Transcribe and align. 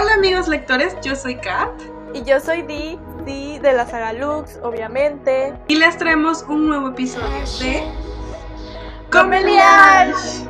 Hola 0.00 0.14
amigos 0.14 0.48
lectores, 0.48 0.96
yo 1.02 1.14
soy 1.14 1.36
Kat. 1.36 1.68
Y 2.14 2.22
yo 2.22 2.40
soy 2.40 2.62
Di, 2.62 2.98
Di 3.26 3.58
de 3.58 3.74
la 3.74 3.84
saga 3.84 4.14
Lux, 4.14 4.58
obviamente. 4.62 5.52
Y 5.68 5.76
les 5.76 5.98
traemos 5.98 6.42
un 6.48 6.68
nuevo 6.68 6.88
episodio 6.88 7.28
de 7.60 7.84
¡Comeliage! 9.12 10.48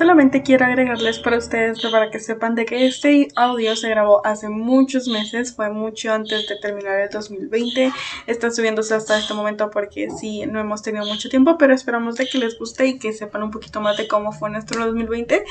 Solamente 0.00 0.42
quiero 0.42 0.64
agregarles 0.64 1.18
para 1.18 1.36
ustedes 1.36 1.82
para 1.92 2.10
que 2.10 2.20
sepan 2.20 2.54
de 2.54 2.64
que 2.64 2.86
este 2.86 3.28
audio 3.36 3.76
se 3.76 3.90
grabó 3.90 4.26
hace 4.26 4.48
muchos 4.48 5.08
meses, 5.08 5.54
fue 5.54 5.68
mucho 5.68 6.10
antes 6.10 6.48
de 6.48 6.56
terminar 6.56 7.00
el 7.00 7.10
2020. 7.10 7.92
Está 8.26 8.50
subiéndose 8.50 8.94
hasta 8.94 9.18
este 9.18 9.34
momento 9.34 9.70
porque 9.70 10.08
sí, 10.08 10.46
no 10.46 10.58
hemos 10.58 10.80
tenido 10.80 11.04
mucho 11.04 11.28
tiempo, 11.28 11.58
pero 11.58 11.74
esperamos 11.74 12.16
de 12.16 12.26
que 12.26 12.38
les 12.38 12.58
guste 12.58 12.86
y 12.86 12.98
que 12.98 13.12
sepan 13.12 13.42
un 13.42 13.50
poquito 13.50 13.82
más 13.82 13.98
de 13.98 14.08
cómo 14.08 14.32
fue 14.32 14.48
nuestro 14.48 14.86
2020, 14.86 15.44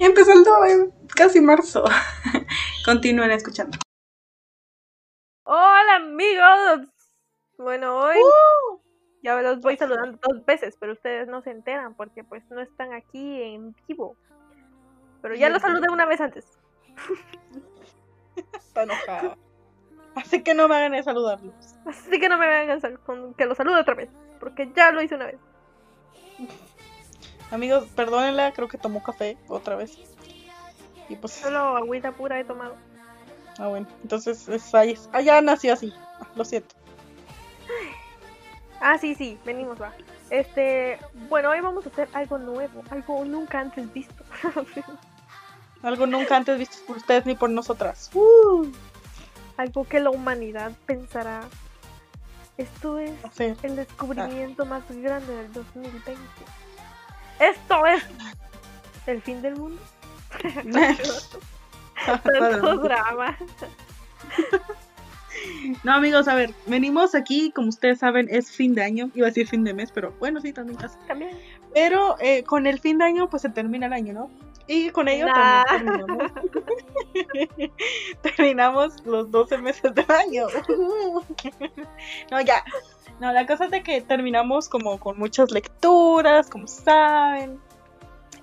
empezando 0.00 0.50
en 0.66 0.92
casi 1.16 1.40
marzo. 1.40 1.82
Continúen 2.84 3.30
escuchando. 3.30 3.78
Hola 5.44 5.96
amigos. 5.96 6.90
Bueno, 7.56 8.00
hoy 8.00 8.18
¡Uh! 8.18 8.83
Ya 9.24 9.40
los 9.42 9.60
voy 9.60 9.76
saludando 9.76 10.18
dos 10.22 10.44
veces, 10.44 10.76
pero 10.78 10.92
ustedes 10.92 11.26
no 11.26 11.42
se 11.42 11.50
enteran 11.50 11.94
porque 11.94 12.22
pues 12.22 12.44
no 12.50 12.60
están 12.60 12.92
aquí 12.92 13.42
en 13.42 13.74
vivo. 13.88 14.16
Pero 15.22 15.34
ya 15.34 15.48
los 15.48 15.62
saludé 15.62 15.88
una 15.90 16.04
vez 16.06 16.20
antes. 16.20 16.46
Está 18.52 18.82
enojada. 18.84 19.36
Así 20.14 20.42
que 20.42 20.54
no 20.54 20.68
me 20.68 20.76
hagan 20.76 20.92
de 20.92 21.02
saludarlos. 21.02 21.54
Así 21.86 22.20
que 22.20 22.28
no 22.28 22.38
me 22.38 22.46
vengan 22.46 22.80
sal- 22.80 23.00
con 23.00 23.34
que 23.34 23.46
los 23.46 23.56
salude 23.56 23.80
otra 23.80 23.94
vez, 23.94 24.10
porque 24.38 24.70
ya 24.76 24.92
lo 24.92 25.02
hice 25.02 25.14
una 25.16 25.26
vez. 25.26 25.38
Amigos, 27.50 27.86
perdónenla, 27.96 28.52
creo 28.52 28.68
que 28.68 28.78
tomó 28.78 29.02
café 29.02 29.36
otra 29.48 29.76
vez. 29.76 29.96
Y 31.08 31.16
pues, 31.16 31.32
Solo 31.34 31.76
agüita 31.76 32.12
pura 32.12 32.38
he 32.40 32.44
tomado. 32.44 32.76
ah, 33.58 33.68
bueno. 33.68 33.86
Entonces, 34.02 34.48
es 34.48 34.74
ahí, 34.74 34.96
ah, 35.12 35.20
ya 35.20 35.40
nació 35.40 35.72
así. 35.72 35.92
Ah, 36.20 36.26
Lo 36.36 36.44
siento. 36.44 36.74
Ah, 38.86 38.98
sí, 38.98 39.14
sí, 39.14 39.38
venimos, 39.46 39.80
va. 39.80 39.94
Este, 40.28 40.98
bueno, 41.30 41.48
hoy 41.48 41.60
vamos 41.62 41.86
a 41.86 41.88
hacer 41.88 42.06
algo 42.12 42.36
nuevo, 42.36 42.82
algo 42.90 43.24
nunca 43.24 43.60
antes 43.60 43.90
visto. 43.94 44.22
Algo 45.82 46.06
nunca 46.06 46.36
antes 46.36 46.58
visto 46.58 46.78
por 46.86 46.96
ustedes 46.96 47.26
ni 47.26 47.34
por 47.34 47.50
nosotras. 47.50 48.10
Uh, 48.14 48.66
algo 49.58 49.84
que 49.84 50.00
la 50.00 50.08
humanidad 50.08 50.72
pensará. 50.86 51.42
Esto 52.56 52.98
es 52.98 53.12
el 53.62 53.76
descubrimiento 53.76 54.64
más 54.64 54.82
grande 54.90 55.34
del 55.34 55.52
2020. 55.52 56.22
Esto 57.38 57.86
es 57.86 58.02
el 59.06 59.20
fin 59.20 59.42
del 59.42 59.56
mundo. 59.56 59.82
Tanto 62.22 62.78
drama. 62.78 63.36
No, 65.82 65.92
amigos, 65.92 66.28
a 66.28 66.34
ver, 66.34 66.52
venimos 66.66 67.14
aquí, 67.14 67.50
como 67.52 67.68
ustedes 67.68 67.98
saben, 67.98 68.28
es 68.30 68.50
fin 68.50 68.74
de 68.74 68.82
año. 68.82 69.10
Iba 69.14 69.26
a 69.26 69.30
decir 69.30 69.46
fin 69.46 69.64
de 69.64 69.74
mes, 69.74 69.90
pero 69.92 70.12
bueno, 70.18 70.40
sí, 70.40 70.52
también 70.52 70.78
casi. 70.78 70.96
También. 71.06 71.30
Pero 71.72 72.16
eh, 72.20 72.44
con 72.44 72.66
el 72.66 72.78
fin 72.80 72.98
de 72.98 73.04
año, 73.04 73.28
pues 73.28 73.42
se 73.42 73.48
termina 73.48 73.86
el 73.86 73.92
año, 73.92 74.12
¿no? 74.12 74.30
Y 74.66 74.90
con 74.90 75.08
ello 75.08 75.26
Nah. 75.26 75.64
también 75.64 76.06
terminamos. 76.06 76.32
terminamos 78.22 79.06
los 79.06 79.30
12 79.30 79.58
meses 79.58 79.94
del 79.94 80.10
año. 80.10 80.46
no, 82.30 82.40
ya. 82.40 82.64
No, 83.20 83.32
la 83.32 83.46
cosa 83.46 83.66
es 83.66 83.70
de 83.70 83.82
que 83.82 84.00
terminamos 84.00 84.68
como 84.68 84.98
con 84.98 85.18
muchas 85.18 85.50
lecturas, 85.50 86.48
como 86.48 86.66
saben. 86.66 87.60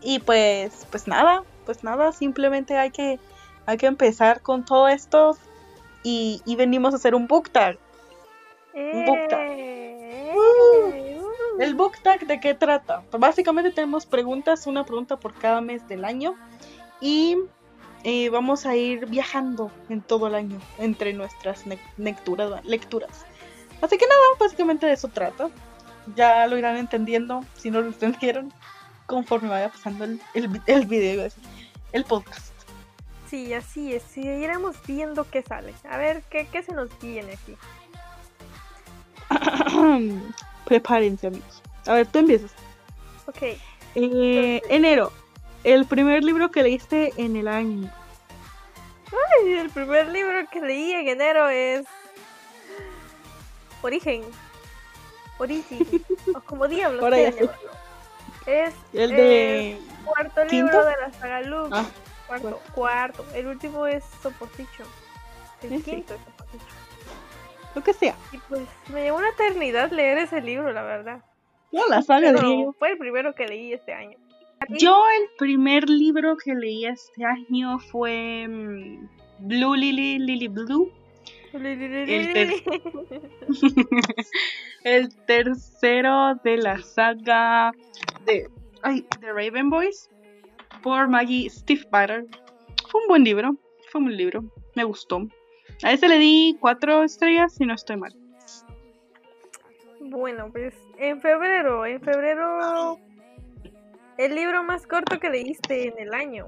Y 0.02 0.20
pues, 0.20 0.88
pues 0.90 1.08
nada, 1.08 1.44
pues 1.66 1.84
nada, 1.84 2.12
simplemente 2.12 2.78
hay 2.78 2.92
que, 2.92 3.20
hay 3.66 3.78
que 3.78 3.88
empezar 3.88 4.42
con 4.42 4.64
todo 4.66 4.88
esto. 4.88 5.38
Y, 6.04 6.42
y 6.46 6.56
venimos 6.56 6.94
a 6.94 6.98
hacer 6.98 7.16
un 7.16 7.28
book 7.28 7.50
tag. 7.50 7.78
Un 8.74 9.06
book 9.06 9.28
tag. 9.30 9.48
Eh, 9.52 10.34
uh. 10.36 11.62
¿El 11.62 11.76
book 11.76 11.98
tag 12.02 12.26
de 12.26 12.40
qué 12.40 12.54
trata? 12.54 13.04
Pues 13.12 13.22
básicamente 13.22 13.72
tenemos 13.72 14.06
preguntas, 14.06 14.66
una 14.66 14.84
pregunta 14.86 15.18
por 15.18 15.34
cada 15.34 15.62
mes 15.62 15.88
del 15.88 16.06
año 16.06 16.36
y 17.00 17.38
eh, 18.04 18.30
vamos 18.30 18.66
a 18.66 18.76
ir 18.76 19.06
viajando 19.06 19.72
en 19.90 20.02
todo 20.02 20.28
el 20.28 20.36
año 20.36 20.60
entre 20.80 21.14
nuestras 21.14 21.68
ne- 21.68 21.78
lecturas. 21.98 23.26
Así 23.82 23.98
que 23.98 24.08
nada, 24.08 24.22
básicamente 24.40 24.86
de 24.88 24.94
eso 24.94 25.08
trata. 25.08 25.50
Ya 26.16 26.48
lo 26.48 26.58
irán 26.58 26.78
entendiendo, 26.78 27.44
si 27.58 27.70
no 27.70 27.82
lo 27.82 27.88
entendieron, 27.88 28.52
conforme 29.06 29.50
vaya 29.50 29.70
pasando 29.70 30.06
el, 30.06 30.20
el, 30.34 30.62
el 30.66 30.86
video, 30.88 31.30
el 31.92 32.06
podcast. 32.06 32.51
Sí, 33.32 33.54
así 33.54 33.94
es. 33.94 34.04
Sí, 34.04 34.28
iremos 34.28 34.76
viendo 34.86 35.24
qué 35.24 35.42
sale. 35.42 35.74
A 35.90 35.96
ver, 35.96 36.22
¿qué, 36.30 36.48
qué 36.52 36.62
se 36.64 36.74
nos 36.74 36.90
viene 37.00 37.32
aquí? 37.34 37.56
Prepárense 40.66 41.28
amigos. 41.28 41.64
A 41.88 41.94
ver, 41.94 42.08
tú 42.08 42.20
empiezas. 42.20 42.52
Ok. 43.28 43.58
Eh, 43.96 44.62
enero, 44.68 45.14
el 45.64 45.86
primer 45.86 46.26
libro 46.26 46.52
que 46.52 46.62
leíste 46.62 47.14
en 47.16 47.38
el 47.38 47.48
año. 47.48 47.90
Ay, 49.40 49.54
el 49.54 49.70
primer 49.70 50.10
libro 50.10 50.46
que 50.52 50.60
leí 50.60 50.92
en 50.92 51.08
enero 51.08 51.48
es 51.48 51.86
Origen. 53.82 54.24
Origin. 55.38 55.88
o 56.36 56.42
como 56.42 56.68
diablos. 56.68 57.02
Es 58.48 58.74
El 58.92 59.12
de... 59.12 59.80
cuarto 60.04 60.42
¿Quinto? 60.50 60.66
libro 60.66 60.84
de 60.84 60.96
la 61.00 61.14
saga. 61.14 61.42
Ah, 61.72 61.86
cuarto, 62.40 62.62
cuarto. 62.74 63.26
El 63.36 63.48
último 63.48 63.86
es 63.88 64.04
Opposition. 64.24 64.88
El 65.64 65.70
Sí, 65.70 65.78
sí. 65.80 65.84
quinto 65.92 66.14
es 66.16 66.20
lo 67.76 67.84
que 67.84 67.94
sea. 67.94 68.16
Y 68.32 68.38
pues 68.50 68.62
me 68.94 69.04
llevó 69.04 69.18
una 69.18 69.30
eternidad 69.30 69.92
leer 69.92 70.18
ese 70.18 70.42
libro, 70.42 70.72
la 70.74 70.84
verdad. 70.84 71.24
No, 71.72 71.86
la 71.88 72.02
saga 72.02 72.32
Pero 72.34 72.42
yo. 72.66 72.74
fue 72.78 72.92
el 72.92 72.98
primero 72.98 73.34
que 73.36 73.48
leí 73.48 73.72
este 73.74 73.94
año. 73.94 74.18
Yo 74.70 75.04
el 75.20 75.30
primer 75.38 75.90
libro 75.90 76.36
que 76.38 76.54
leí 76.54 76.86
este 76.86 77.24
año 77.26 77.80
fue 77.80 78.46
mm, 78.48 79.08
Blue 79.40 79.76
Lily, 79.76 80.20
Lily 80.20 80.48
Blue. 80.50 80.92
El 81.54 82.34
ter- 82.34 82.64
el 84.84 85.16
tercero 85.26 86.36
de 86.44 86.58
la 86.58 86.82
saga 86.82 87.72
de, 88.26 88.50
ay, 88.84 89.06
de 89.20 89.28
Raven 89.34 89.70
Boys 89.70 90.10
por 90.82 91.08
Maggie 91.08 91.50
Stiefvater. 91.50 92.26
Fue 92.90 93.02
un 93.02 93.08
buen 93.08 93.24
libro, 93.24 93.56
fue 93.90 94.00
un 94.00 94.06
buen 94.06 94.18
libro, 94.18 94.44
me 94.76 94.84
gustó. 94.84 95.28
A 95.84 95.92
ese 95.92 96.08
le 96.08 96.18
di 96.18 96.58
cuatro 96.60 97.04
estrellas 97.04 97.56
si 97.56 97.66
no 97.66 97.74
estoy 97.74 97.98
mal. 97.98 98.16
Bueno, 100.00 100.52
pues 100.52 100.74
en 100.98 101.22
febrero, 101.22 101.86
en 101.86 102.02
febrero 102.02 103.00
el 104.18 104.36
libro 104.36 104.64
más 104.64 104.86
corto 104.86 105.20
que 105.20 105.30
leíste 105.30 105.88
en 105.88 106.00
el 106.00 106.14
año. 106.14 106.48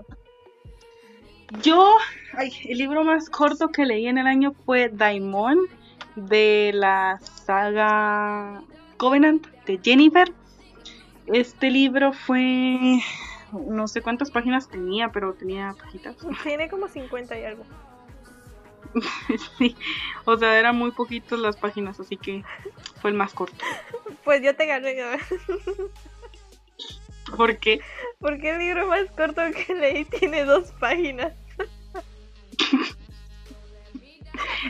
Yo, 1.61 1.95
ay, 2.34 2.51
el 2.66 2.78
libro 2.78 3.03
más 3.03 3.29
corto 3.29 3.69
que 3.69 3.85
leí 3.85 4.07
en 4.07 4.17
el 4.17 4.28
año 4.28 4.53
fue 4.66 4.90
Daimon 4.90 5.59
de 6.16 6.72
la 6.73 7.19
saga 7.19 8.63
Covenant 8.97 9.45
de 9.66 9.79
Jennifer. 9.84 10.31
Este 11.28 11.72
libro 11.72 12.11
fue, 12.13 13.00
no 13.53 13.88
sé 13.88 14.02
cuántas 14.02 14.31
páginas 14.31 14.68
tenía, 14.68 15.09
pero 15.09 15.34
tenía 15.34 15.75
pajitas. 15.80 16.16
Tiene 16.44 16.69
como 16.69 16.88
50 16.88 17.40
y 17.40 17.46
algo. 17.46 17.66
sí, 19.58 19.75
o 20.25 20.38
sea, 20.38 20.59
eran 20.59 20.78
muy 20.78 20.91
poquitas 20.91 21.40
las 21.40 21.58
páginas, 21.58 22.00
así 22.00 22.18
que 22.18 22.44
fue 23.02 23.12
el 23.12 23.18
más 23.18 23.34
corto. 23.34 23.58
Pues 24.24 24.41
yo 24.41 24.56
te 24.56 24.66
gané, 24.66 24.96
¿no? 24.96 25.18
Porque 27.35 27.82
porque 28.20 28.52
el 28.52 28.59
libro 28.59 28.88
más 28.88 29.09
corto 29.11 29.41
que 29.52 29.73
leí 29.73 30.06
tiene 30.06 30.46
dos 30.46 30.72
páginas. 30.79 31.34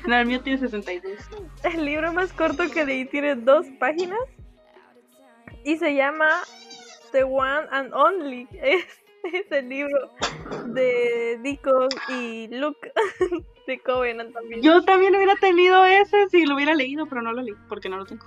no, 0.07 0.15
el 0.15 0.25
mío 0.25 0.41
tiene 0.41 0.59
62. 0.59 1.19
El 1.63 1.85
libro 1.85 2.11
más 2.13 2.33
corto 2.33 2.71
que 2.71 2.85
leí 2.85 3.05
tiene 3.05 3.35
dos 3.35 3.67
páginas 3.79 4.19
y 5.63 5.77
se 5.77 5.93
llama 5.95 6.29
The 7.13 7.23
One 7.23 7.67
and 7.71 7.93
Only. 7.93 8.47
Es, 8.61 8.85
es 9.31 9.49
el 9.51 9.69
libro 9.69 10.11
de 10.65 11.39
Dico 11.41 11.87
y 12.09 12.49
Luke 12.49 12.91
de 13.67 13.79
Covenant 13.79 14.33
también. 14.33 14.61
Yo 14.61 14.83
también 14.83 15.15
hubiera 15.15 15.37
tenido 15.37 15.85
ese 15.85 16.27
si 16.29 16.45
lo 16.45 16.55
hubiera 16.55 16.75
leído, 16.75 17.05
pero 17.05 17.21
no 17.21 17.31
lo 17.31 17.41
leí 17.41 17.55
porque 17.69 17.87
no 17.87 17.95
lo 17.95 18.05
tengo. 18.05 18.25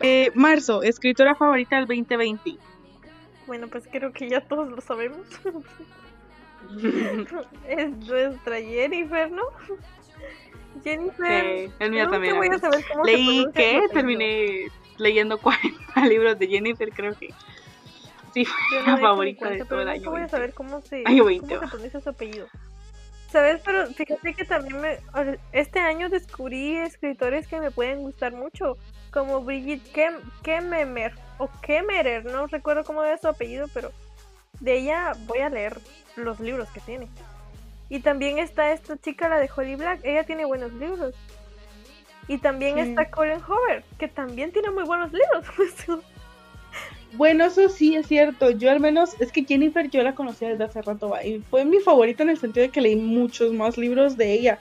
Eh, 0.00 0.32
marzo, 0.34 0.82
escritora 0.82 1.36
favorita 1.36 1.76
del 1.76 1.86
2020. 1.86 2.56
Bueno, 3.46 3.68
pues 3.68 3.84
creo 3.88 4.12
que 4.12 4.28
ya 4.28 4.40
todos 4.40 4.68
lo 4.68 4.80
sabemos. 4.80 5.20
es 7.68 7.90
nuestra 7.90 8.60
Jennifer, 8.60 9.30
¿no? 9.30 9.44
Jennifer. 10.82 11.68
Sí, 11.68 11.72
el 11.78 11.90
mío 11.92 12.10
también. 12.10 12.36
voy 12.36 12.48
a 12.48 12.50
amigos. 12.50 12.60
saber 12.62 12.84
cómo 12.90 13.04
se 13.04 13.12
Leí 13.12 13.46
que 13.54 13.82
terminé 13.92 14.66
leyendo 14.98 15.38
40 15.38 16.06
libros 16.06 16.36
de 16.36 16.48
Jennifer, 16.48 16.90
creo 16.90 17.16
que 17.16 17.32
sí 18.44 18.44
fue 18.44 18.82
no 18.86 18.96
la 18.96 18.98
favorita 18.98 19.46
cuenta, 19.46 19.64
de 19.64 19.68
todo 19.68 19.80
el 19.80 19.88
año. 19.88 20.10
voy 20.10 20.16
a 20.18 20.26
20. 20.26 20.30
saber 20.30 20.52
cómo 20.54 20.80
se, 20.82 20.96
Año 21.06 21.18
cómo 21.24 21.24
20, 21.26 21.46
se 21.48 21.56
va. 21.56 21.66
pronuncia 21.70 22.00
su 22.00 22.08
apellido. 22.10 22.46
¿Sabes? 23.30 23.60
Pero 23.64 23.86
fíjate 23.88 24.34
que 24.34 24.44
también 24.44 24.80
me, 24.80 24.98
este 25.52 25.80
año 25.80 26.08
descubrí 26.08 26.76
escritores 26.76 27.46
que 27.48 27.58
me 27.60 27.70
pueden 27.70 27.98
gustar 28.00 28.32
mucho, 28.32 28.76
como 29.10 29.40
Brigitte 29.42 29.90
Kem, 29.92 30.14
Kemmerer, 30.42 31.12
o 31.38 31.48
Kemmerer, 31.60 32.24
no 32.26 32.46
recuerdo 32.46 32.84
cómo 32.84 33.02
es 33.04 33.20
su 33.20 33.28
apellido, 33.28 33.66
pero 33.74 33.90
de 34.60 34.78
ella 34.78 35.12
voy 35.26 35.40
a 35.40 35.48
leer 35.50 35.78
los 36.16 36.38
libros 36.40 36.68
que 36.70 36.80
tiene. 36.80 37.08
Y 37.88 38.00
también 38.00 38.38
está 38.38 38.72
esta 38.72 38.96
chica, 38.96 39.28
la 39.28 39.38
de 39.38 39.50
Holly 39.54 39.74
Black, 39.76 40.00
ella 40.04 40.24
tiene 40.24 40.44
buenos 40.44 40.72
libros. 40.74 41.14
Y 42.28 42.38
también 42.38 42.74
Sí. 42.76 42.80
está 42.90 43.10
Colin 43.10 43.40
Hoover, 43.40 43.84
que 43.98 44.08
también 44.08 44.50
tiene 44.52 44.70
muy 44.70 44.84
buenos 44.84 45.12
libros. 45.12 45.44
Bueno, 47.16 47.46
eso 47.46 47.68
sí 47.68 47.96
es 47.96 48.06
cierto. 48.06 48.50
Yo 48.50 48.70
al 48.70 48.80
menos, 48.80 49.18
es 49.20 49.32
que 49.32 49.44
Jennifer 49.44 49.88
yo 49.88 50.02
la 50.02 50.14
conocía 50.14 50.50
desde 50.50 50.64
hace 50.64 50.82
rato 50.82 51.08
va, 51.08 51.24
y 51.24 51.40
fue 51.40 51.64
mi 51.64 51.78
favorita 51.78 52.22
en 52.22 52.30
el 52.30 52.38
sentido 52.38 52.66
de 52.66 52.72
que 52.72 52.80
leí 52.80 52.96
muchos 52.96 53.52
más 53.52 53.78
libros 53.78 54.16
de 54.16 54.32
ella. 54.32 54.58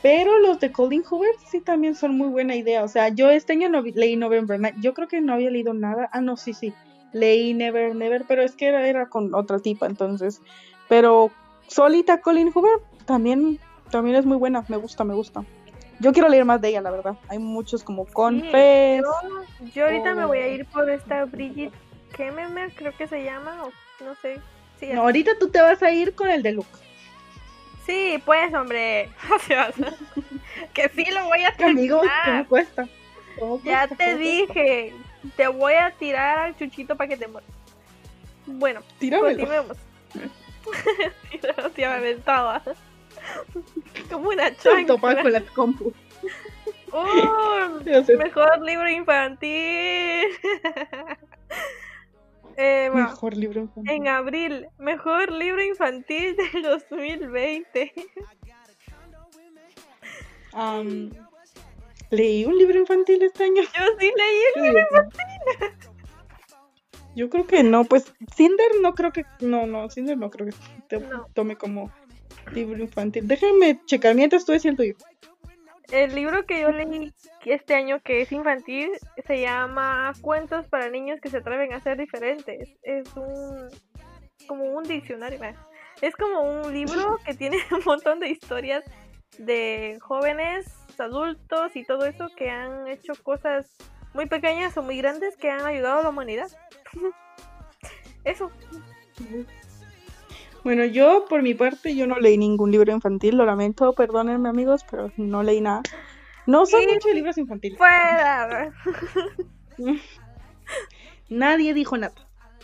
Pero 0.00 0.38
los 0.38 0.60
de 0.60 0.70
Colin 0.70 1.02
Hoover 1.02 1.34
sí 1.50 1.60
también 1.60 1.96
son 1.96 2.16
muy 2.16 2.28
buena 2.28 2.54
idea. 2.54 2.84
O 2.84 2.88
sea, 2.88 3.08
yo 3.08 3.30
este 3.30 3.54
año 3.54 3.68
no 3.68 3.82
leí 3.82 4.16
November 4.16 4.60
Night. 4.60 4.76
Yo 4.80 4.94
creo 4.94 5.08
que 5.08 5.20
no 5.20 5.32
había 5.32 5.50
leído 5.50 5.74
nada. 5.74 6.08
Ah, 6.12 6.20
no, 6.20 6.36
sí, 6.36 6.52
sí. 6.52 6.72
Leí 7.12 7.52
Never, 7.52 7.96
Never, 7.96 8.24
pero 8.28 8.42
es 8.42 8.54
que 8.54 8.66
era, 8.66 8.86
era 8.86 9.06
con 9.06 9.34
otra 9.34 9.58
tipa, 9.58 9.86
entonces. 9.86 10.40
Pero 10.88 11.32
solita 11.66 12.20
Colin 12.20 12.52
Hoover 12.52 12.80
también, 13.06 13.58
también 13.90 14.16
es 14.16 14.24
muy 14.24 14.36
buena. 14.36 14.64
Me 14.68 14.76
gusta, 14.76 15.02
me 15.02 15.14
gusta. 15.14 15.44
Yo 15.98 16.12
quiero 16.12 16.28
leer 16.28 16.44
más 16.44 16.60
de 16.60 16.68
ella, 16.68 16.80
la 16.80 16.92
verdad. 16.92 17.16
Hay 17.26 17.40
muchos 17.40 17.82
como 17.82 18.04
Confess. 18.04 19.02
Yo, 19.02 19.72
yo 19.74 19.84
ahorita 19.86 20.14
me 20.14 20.26
voy 20.26 20.38
a 20.38 20.46
ir 20.46 20.64
por 20.66 20.88
esta 20.88 21.24
Brigitte 21.24 21.74
Kemmerer, 22.16 22.72
creo 22.74 22.96
que 22.96 23.06
se 23.06 23.22
llama, 23.24 23.64
o 23.64 23.72
no 24.04 24.14
sé. 24.16 24.40
Sí, 24.80 24.86
No, 24.92 25.02
ahorita 25.02 25.38
tú 25.38 25.48
te 25.50 25.60
vas 25.60 25.82
a 25.82 25.90
ir 25.90 26.14
con 26.14 26.30
el 26.30 26.42
de 26.42 26.52
Luke. 26.52 26.68
sí 27.86 28.22
pues, 28.24 28.52
hombre. 28.54 29.08
Que 30.74 30.88
sí 30.88 31.04
lo 31.10 31.24
voy 31.24 31.44
a 31.44 31.48
Amigo, 31.58 32.00
terminar. 32.00 32.24
¿cómo 32.24 32.48
cuesta? 32.48 32.88
¿Cómo 33.38 33.60
Ya 33.62 33.86
cuesta? 33.86 33.96
te 33.96 34.04
¿Cómo 34.12 34.18
dije, 34.18 34.94
te 35.36 35.46
voy 35.48 35.74
a 35.74 35.90
tirar 35.92 36.38
al 36.38 36.56
chuchito 36.56 36.96
para 36.96 37.08
que 37.08 37.16
te 37.16 37.28
mueras. 37.28 37.50
Bueno? 38.46 38.80
Tíramelo. 38.98 39.28
continuemos. 39.38 39.76
ya 41.76 41.88
me 41.90 41.94
aventaba. 41.96 42.62
Como 44.10 44.30
una 44.30 44.54
chancla. 44.56 44.98
con 44.98 45.32
la 45.32 45.40
compu. 45.54 45.92
¡Oh! 46.92 47.80
Ya. 47.84 48.00
Mejor 48.16 48.60
libro 48.62 48.88
infantil. 48.88 50.26
Eh, 52.58 52.90
va. 52.90 53.02
Mejor 53.06 53.36
libro 53.36 53.60
infantil. 53.62 53.92
En 53.92 54.08
abril, 54.08 54.66
mejor 54.78 55.32
libro 55.32 55.62
infantil 55.62 56.36
del 56.36 56.62
2020. 56.88 57.92
Am, 60.52 61.10
leí 62.10 62.44
un 62.44 62.56
libro 62.58 62.78
infantil 62.78 63.22
este 63.22 63.44
año. 63.44 63.62
Yo 63.62 63.84
sí 63.98 64.12
leí 64.16 64.64
digo 64.72 64.76
que 64.76 64.94
no. 64.94 65.08
Yo 67.14 67.28
creo 67.30 67.46
que 67.46 67.62
no, 67.64 67.84
pues 67.84 68.12
Cinder 68.36 68.68
no 68.80 68.94
creo 68.94 69.12
que, 69.12 69.24
no, 69.40 69.66
no, 69.66 69.90
Cinder 69.90 70.16
no 70.16 70.30
creo 70.30 70.46
que 70.46 70.54
te 70.88 71.00
No. 71.00 71.26
tome 71.34 71.56
como 71.56 71.90
libro 72.52 72.78
infantil. 72.80 73.26
Déjenme 73.26 73.80
checar 73.86 74.14
mientras 74.14 74.44
tú 74.44 74.52
decís 74.52 74.66
el 74.66 74.76
tuyo. 74.76 74.94
El 75.90 76.14
libro 76.14 76.44
que 76.44 76.60
yo 76.60 76.70
leí 76.70 77.12
este 77.46 77.74
año 77.74 78.00
que 78.00 78.20
es 78.20 78.30
infantil 78.30 78.90
se 79.26 79.40
llama 79.40 80.12
Cuentos 80.20 80.66
para 80.68 80.90
niños 80.90 81.18
que 81.20 81.30
se 81.30 81.38
atreven 81.38 81.72
a 81.72 81.80
ser 81.80 81.96
diferentes. 81.96 82.76
Es 82.82 83.08
un 83.16 83.68
como 84.46 84.64
un 84.64 84.84
diccionario. 84.84 85.40
Es 86.02 86.14
como 86.14 86.42
un 86.42 86.72
libro 86.72 87.18
que 87.24 87.34
tiene 87.34 87.58
un 87.70 87.82
montón 87.86 88.20
de 88.20 88.28
historias 88.28 88.84
de 89.38 89.98
jóvenes, 90.00 90.66
adultos 90.98 91.76
y 91.76 91.84
todo 91.84 92.04
eso 92.04 92.28
que 92.36 92.50
han 92.50 92.88
hecho 92.88 93.12
cosas 93.22 93.76
muy 94.14 94.26
pequeñas 94.26 94.76
o 94.76 94.82
muy 94.82 94.98
grandes 94.98 95.36
que 95.36 95.50
han 95.50 95.64
ayudado 95.64 96.00
a 96.00 96.02
la 96.02 96.08
humanidad. 96.08 96.48
Eso. 98.24 98.50
Bueno, 100.64 100.84
yo 100.84 101.24
por 101.28 101.42
mi 101.42 101.54
parte, 101.54 101.94
yo 101.94 102.06
no 102.06 102.18
leí 102.18 102.36
ningún 102.36 102.70
libro 102.70 102.92
infantil, 102.92 103.36
lo 103.36 103.44
lamento, 103.46 103.92
perdónenme 103.92 104.48
amigos, 104.48 104.84
pero 104.90 105.10
no 105.16 105.42
leí 105.42 105.60
nada. 105.60 105.82
No 106.46 106.66
son 106.66 106.80
Sí. 106.80 106.86
muchos 106.88 107.12
libros 107.14 107.38
infantiles. 107.38 107.78
Fuera. 107.78 108.72
Nadie 111.28 111.74
dijo 111.74 111.96
nada. 111.96 112.14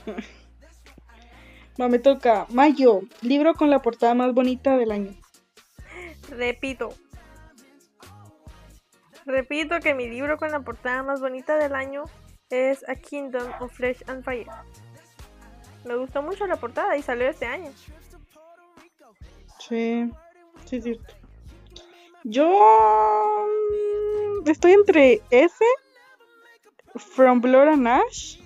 Va, 1.81 1.89
me 1.89 1.99
toca. 1.99 2.47
Mayo, 2.51 3.01
libro 3.21 3.55
con 3.55 3.69
la 3.71 3.81
portada 3.81 4.15
más 4.15 4.33
bonita 4.33 4.77
del 4.77 4.93
año. 4.93 5.13
Repito. 6.31 6.95
Repito 9.27 9.81
que 9.81 9.95
mi 9.95 10.09
libro 10.09 10.37
con 10.37 10.51
la 10.53 10.61
portada 10.61 11.03
más 11.03 11.21
bonita 11.21 11.57
del 11.57 11.75
año 11.75 12.05
es 12.51 12.89
A 12.89 12.95
Kingdom 12.95 13.51
of 13.61 13.73
Flesh 13.73 14.05
and 14.07 14.23
Fire. 14.23 14.47
Me 15.85 15.97
gustó 15.97 16.23
mucho 16.23 16.47
la 16.47 16.57
portada 16.57 16.97
y 16.97 17.03
salió 17.03 17.29
este 17.29 17.47
año. 17.47 17.71
Sí, 19.61 20.11
sí, 20.67 20.77
es 20.77 20.85
cierto. 20.85 21.15
Yo 22.25 23.47
mm, 24.43 24.49
estoy 24.49 24.73
entre 24.73 25.21
ese, 25.31 25.65
From 26.97 27.41
Blood 27.41 27.69
and 27.69 27.89
Ash, 27.89 28.39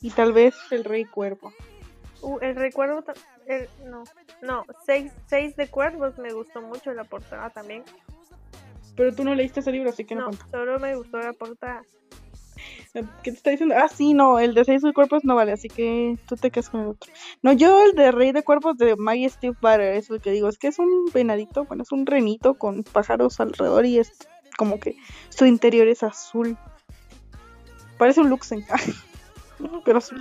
y 0.00 0.10
tal 0.10 0.32
vez 0.32 0.54
El 0.70 0.84
Rey 0.84 1.04
Cuervo. 1.04 1.52
Uh, 2.22 2.38
el 2.40 2.54
recuerdo. 2.56 3.02
ta- 3.02 3.14
el- 3.46 3.68
no, 3.84 4.04
no. 4.42 4.64
Seis, 4.84 5.12
seis 5.26 5.56
de 5.56 5.68
cuervos 5.68 6.18
me 6.18 6.32
gustó 6.32 6.60
mucho 6.62 6.92
la 6.92 7.04
portada 7.04 7.50
también. 7.50 7.82
Pero 8.96 9.14
tú 9.14 9.24
no 9.24 9.34
leíste 9.34 9.60
ese 9.60 9.72
libro, 9.72 9.90
así 9.90 10.04
que 10.04 10.14
no, 10.14 10.22
No, 10.22 10.26
cuenta. 10.28 10.46
solo 10.50 10.78
me 10.78 10.94
gustó 10.96 11.18
la 11.18 11.32
portada. 11.32 11.82
¿Qué 12.92 13.02
te 13.22 13.30
está 13.30 13.50
diciendo? 13.50 13.76
Ah, 13.78 13.88
sí, 13.88 14.14
no, 14.14 14.40
el 14.40 14.52
de 14.52 14.64
Seis 14.64 14.82
de 14.82 14.92
Cuerpos 14.92 15.24
no 15.24 15.36
vale, 15.36 15.52
así 15.52 15.68
que 15.68 16.18
tú 16.26 16.36
te 16.36 16.50
quedas 16.50 16.70
con 16.70 16.80
el 16.80 16.88
otro. 16.88 17.12
No, 17.40 17.52
yo 17.52 17.84
el 17.84 17.92
de 17.92 18.10
Rey 18.10 18.32
de 18.32 18.42
Cuerpos 18.42 18.76
de 18.78 18.96
Maggie 18.96 19.30
Steve 19.30 19.56
Butter, 19.60 19.94
es 19.94 20.10
lo 20.10 20.18
que 20.18 20.32
digo. 20.32 20.48
Es 20.48 20.58
que 20.58 20.68
es 20.68 20.78
un 20.80 21.06
venadito, 21.14 21.64
bueno, 21.66 21.84
es 21.84 21.92
un 21.92 22.04
renito 22.04 22.54
con 22.54 22.82
pájaros 22.82 23.38
alrededor 23.38 23.86
y 23.86 23.98
es 23.98 24.12
como 24.58 24.80
que 24.80 24.96
su 25.28 25.46
interior 25.46 25.86
es 25.86 26.02
azul. 26.02 26.58
Parece 27.96 28.22
un 28.22 28.30
Luxen, 28.30 28.64
pero 29.84 29.98
azul. 29.98 30.18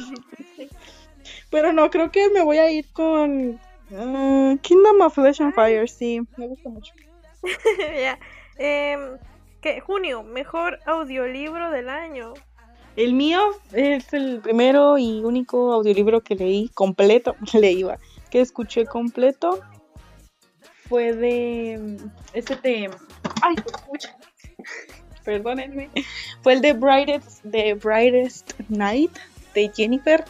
Pero 1.49 1.73
no, 1.73 1.89
creo 1.89 2.11
que 2.11 2.29
me 2.29 2.43
voy 2.43 2.59
a 2.59 2.69
ir 2.69 2.85
con 2.93 3.59
ah, 3.95 4.55
Kingdom 4.61 5.01
of 5.01 5.15
Flesh 5.15 5.41
and 5.41 5.55
Fire, 5.55 5.89
sí, 5.89 6.21
me 6.37 6.47
gusta 6.47 6.69
mucho. 6.69 6.93
ya. 7.99 8.19
Em, 8.57 9.17
¿qué? 9.61 9.79
Junio, 9.79 10.21
mejor 10.21 10.79
audiolibro 10.85 11.71
del 11.71 11.89
año. 11.89 12.35
El 12.99 13.13
mío 13.13 13.39
es 13.71 14.11
el 14.11 14.41
primero 14.41 14.97
y 14.97 15.23
único 15.23 15.71
audiolibro 15.71 16.19
que 16.19 16.35
leí 16.35 16.67
completo, 16.73 17.37
leí, 17.53 17.85
que 18.29 18.41
escuché 18.41 18.85
completo. 18.85 19.61
Fue 20.89 21.13
de. 21.13 21.97
Este 22.33 22.57
de. 22.57 22.89
Ay, 23.41 23.55
escucha. 23.65 24.17
Perdónenme. 25.23 25.89
Fue 26.41 26.51
el 26.51 26.61
de 26.61 26.73
Brightest, 26.73 27.41
de 27.45 27.73
Brightest 27.75 28.51
Night 28.67 29.17
de 29.53 29.71
Jennifer. 29.73 30.25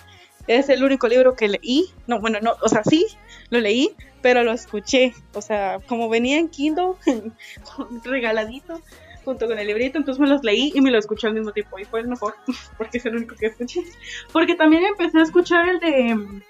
Es 0.46 0.70
el 0.70 0.84
único 0.84 1.08
libro 1.08 1.36
que 1.36 1.48
leí. 1.48 1.90
No, 2.06 2.22
bueno, 2.22 2.38
no, 2.40 2.54
o 2.62 2.70
sea, 2.70 2.84
sí, 2.84 3.08
lo 3.50 3.60
leí, 3.60 3.96
pero 4.22 4.44
lo 4.44 4.52
escuché. 4.52 5.16
O 5.34 5.42
sea, 5.42 5.80
como 5.88 6.08
venía 6.08 6.38
en 6.38 6.50
Kindle, 6.50 6.94
regaladito, 8.04 8.80
junto 9.24 9.48
con 9.48 9.58
el 9.60 9.68
librito, 9.68 9.98
entonces 9.98 10.20
me 10.20 10.28
los 10.28 10.44
leí 10.44 10.72
y 10.74 10.82
me 10.82 10.92
lo 10.92 10.98
escuché 10.98 11.28
al 11.28 11.34
mismo 11.34 11.52
tiempo. 11.52 11.80
Y 11.80 11.86
fue 11.86 12.02
el 12.02 12.08
mejor, 12.08 12.36
porque 12.78 12.98
es 12.98 13.06
el 13.06 13.16
único 13.16 13.36
que 13.36 13.48
escuché. 13.48 13.84
Porque 14.32 14.56
también 14.56 14.84
empecé 14.84 15.20
a 15.20 15.24
escuchar 15.24 15.68
el 15.70 15.80
de, 15.80 16.42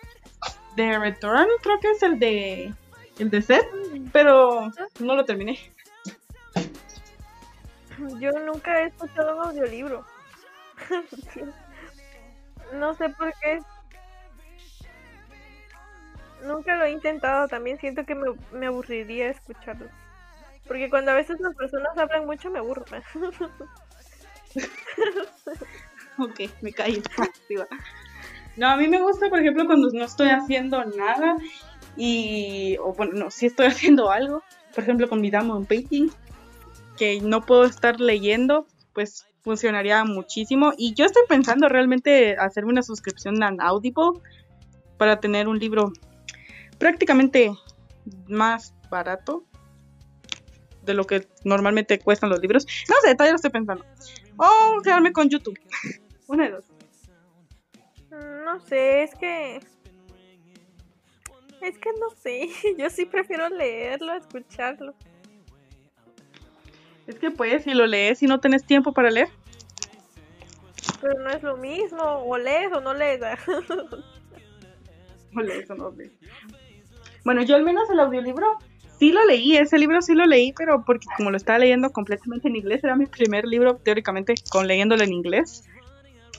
de 0.75 0.99
Return, 0.99 1.47
creo 1.61 1.79
que 1.79 1.91
es 1.91 2.03
el 2.03 2.19
de, 2.19 2.73
el 3.19 3.29
de 3.29 3.41
Seth, 3.41 3.67
pero 4.11 4.71
no 4.99 5.15
lo 5.15 5.25
terminé. 5.25 5.59
Yo 8.19 8.31
nunca 8.31 8.81
he 8.81 8.87
escuchado 8.87 9.35
un 9.35 9.43
audiolibro. 9.47 10.05
no 12.73 12.93
sé 12.93 13.09
por 13.09 13.33
qué. 13.41 13.59
Nunca 16.45 16.75
lo 16.75 16.85
he 16.85 16.91
intentado. 16.91 17.49
También 17.49 17.77
siento 17.77 18.05
que 18.05 18.15
me, 18.15 18.27
me 18.53 18.67
aburriría 18.67 19.29
escucharlo. 19.29 19.87
Porque 20.69 20.89
cuando 20.89 21.11
a 21.11 21.15
veces 21.15 21.37
las 21.41 21.55
personas 21.55 21.97
hablan 21.97 22.25
mucho 22.25 22.49
me 22.49 22.59
aburro. 22.59 22.85
Ok, 26.17 26.41
me 26.61 26.71
caí. 26.71 27.01
No, 28.57 28.67
a 28.67 28.75
mí 28.75 28.89
me 28.89 29.01
gusta, 29.01 29.29
por 29.29 29.39
ejemplo, 29.39 29.65
cuando 29.65 29.89
no 29.89 30.03
estoy 30.03 30.27
haciendo 30.27 30.83
nada 30.83 31.37
y, 31.95 32.75
o 32.81 32.91
bueno, 32.93 33.13
no, 33.13 33.31
si 33.31 33.45
estoy 33.45 33.67
haciendo 33.67 34.11
algo, 34.11 34.43
por 34.75 34.83
ejemplo, 34.83 35.07
con 35.07 35.21
mi 35.21 35.29
Diamond 35.29 35.65
Painting, 35.65 36.11
que 36.97 37.21
no 37.21 37.45
puedo 37.45 37.63
estar 37.63 38.01
leyendo, 38.01 38.67
pues 38.93 39.25
funcionaría 39.43 40.03
muchísimo. 40.03 40.73
Y 40.77 40.93
yo 40.93 41.05
estoy 41.05 41.23
pensando 41.29 41.69
realmente 41.69 42.35
hacerme 42.35 42.71
una 42.71 42.83
suscripción 42.83 43.41
a 43.41 43.55
Audible 43.59 44.19
para 44.97 45.21
tener 45.21 45.47
un 45.47 45.57
libro 45.57 45.93
prácticamente 46.77 47.53
más 48.27 48.73
barato 48.89 49.45
de 50.89 50.95
lo 50.95 51.05
que 51.05 51.27
normalmente 51.43 51.99
cuestan 51.99 52.29
los 52.31 52.39
libros. 52.39 52.65
No 52.89 52.95
sé, 53.03 53.13
todavía 53.13 53.33
lo 53.33 53.35
estoy 53.35 53.51
pensando. 53.51 53.85
O 54.37 54.81
quedarme 54.83 55.13
con 55.13 55.29
YouTube. 55.29 55.59
Una 56.27 56.45
de 56.45 56.51
dos. 56.51 56.65
Mm, 58.11 58.43
No 58.43 58.59
sé, 58.59 59.03
es 59.03 59.15
que. 59.15 59.57
Es 61.61 61.77
que 61.77 61.91
no 61.99 62.09
sé. 62.21 62.49
Yo 62.77 62.89
sí 62.89 63.05
prefiero 63.05 63.49
leerlo, 63.49 64.13
escucharlo. 64.13 64.95
Es 67.05 67.15
que 67.15 67.31
pues, 67.31 67.63
si 67.63 67.73
lo 67.73 67.85
lees 67.85 68.21
y 68.23 68.27
no 68.27 68.39
tenés 68.39 68.65
tiempo 68.65 68.91
para 68.93 69.11
leer. 69.11 69.29
Pero 71.01 71.19
no 71.19 71.29
es 71.29 71.43
lo 71.43 71.57
mismo. 71.57 72.01
O 72.03 72.37
lees 72.37 72.71
o 72.73 72.81
no 72.81 72.93
lees. 72.93 73.21
O 75.35 75.41
lees 75.41 75.69
o 75.69 75.75
no 75.75 75.91
lees. 75.91 76.11
Bueno, 77.23 77.43
yo 77.43 77.55
al 77.55 77.63
menos 77.63 77.87
el 77.91 77.99
audiolibro 77.99 78.47
sí 78.99 79.11
lo 79.11 79.25
leí, 79.25 79.55
ese 79.55 79.77
libro 79.77 80.01
sí 80.01 80.13
lo 80.13 80.25
leí, 80.25 80.53
pero 80.53 80.83
porque 80.85 81.07
como 81.15 81.31
lo 81.31 81.37
estaba 81.37 81.59
leyendo 81.59 81.89
completamente 81.91 82.49
en 82.49 82.57
inglés, 82.57 82.83
era 82.83 82.95
mi 82.95 83.05
primer 83.05 83.45
libro 83.45 83.77
teóricamente 83.77 84.35
con 84.49 84.67
leyéndolo 84.67 85.03
en 85.03 85.13
inglés. 85.13 85.63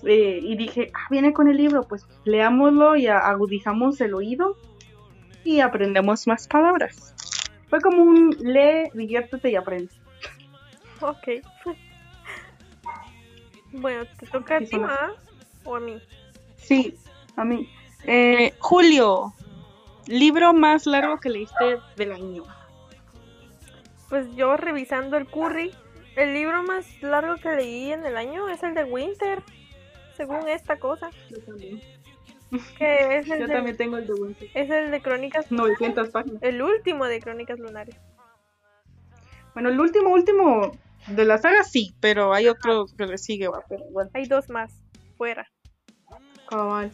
Eh, 0.04 0.40
y 0.42 0.56
dije, 0.56 0.90
ah, 0.94 1.06
viene 1.10 1.32
con 1.32 1.48
el 1.48 1.56
libro, 1.56 1.82
pues 1.82 2.06
leámoslo 2.24 2.96
y 2.96 3.06
agudizamos 3.06 4.00
el 4.00 4.14
oído 4.14 4.56
y 5.44 5.60
aprendemos 5.60 6.26
más 6.26 6.46
palabras. 6.46 7.14
Fue 7.68 7.80
como 7.80 8.02
un 8.02 8.30
lee, 8.40 8.90
diviértete 8.94 9.50
y 9.50 9.56
aprende. 9.56 9.92
ok. 11.00 11.28
Bueno, 13.72 14.04
¿te 14.18 14.26
toca 14.26 14.56
a 14.56 14.60
ti, 14.60 14.78
ma? 14.78 15.12
¿O 15.64 15.76
a 15.76 15.80
mí? 15.80 16.00
Sí, 16.56 16.94
a 17.36 17.44
mí. 17.44 17.68
Eh, 18.04 18.54
Julio, 18.58 19.34
libro 20.06 20.52
más 20.52 20.86
largo 20.86 21.18
que 21.20 21.30
leíste 21.30 21.78
del 21.96 22.12
año. 22.12 22.44
Pues 24.08 24.26
yo 24.34 24.56
revisando 24.56 25.16
el 25.16 25.26
curry, 25.26 25.72
el 26.16 26.34
libro 26.34 26.62
más 26.62 26.86
largo 27.02 27.36
que 27.36 27.50
leí 27.54 27.92
en 27.92 28.04
el 28.04 28.16
año 28.16 28.48
es 28.48 28.62
el 28.62 28.74
de 28.74 28.84
Winter, 28.84 29.42
según 30.16 30.48
esta 30.48 30.78
cosa, 30.78 31.10
Yo 31.30 31.38
también. 31.44 31.80
que 32.76 33.16
es 33.18 33.30
el, 33.30 33.40
Yo 33.40 33.46
de, 33.46 33.54
también 33.54 33.76
tengo 33.76 33.96
el 33.98 34.06
de 34.08 34.14
Winter. 34.14 34.48
es 34.54 34.68
el 34.70 34.90
de 34.90 35.00
Crónicas, 35.00 35.50
900 35.52 36.08
páginas. 36.10 36.42
el 36.42 36.60
último 36.62 37.04
de 37.06 37.20
Crónicas 37.20 37.58
Lunares. 37.60 37.96
Bueno, 39.54 39.68
el 39.68 39.78
último, 39.80 40.10
último 40.10 40.72
de 41.06 41.24
la 41.24 41.38
saga 41.38 41.62
sí, 41.64 41.94
pero 42.00 42.34
hay 42.34 42.48
otro 42.48 42.86
que 42.98 43.06
le 43.06 43.16
sigue, 43.18 43.48
va, 43.48 43.62
pero 43.68 43.84
bueno, 43.90 44.10
Hay 44.14 44.26
dos 44.26 44.48
más, 44.48 44.72
fuera. 45.16 45.46
cabal. 46.48 46.90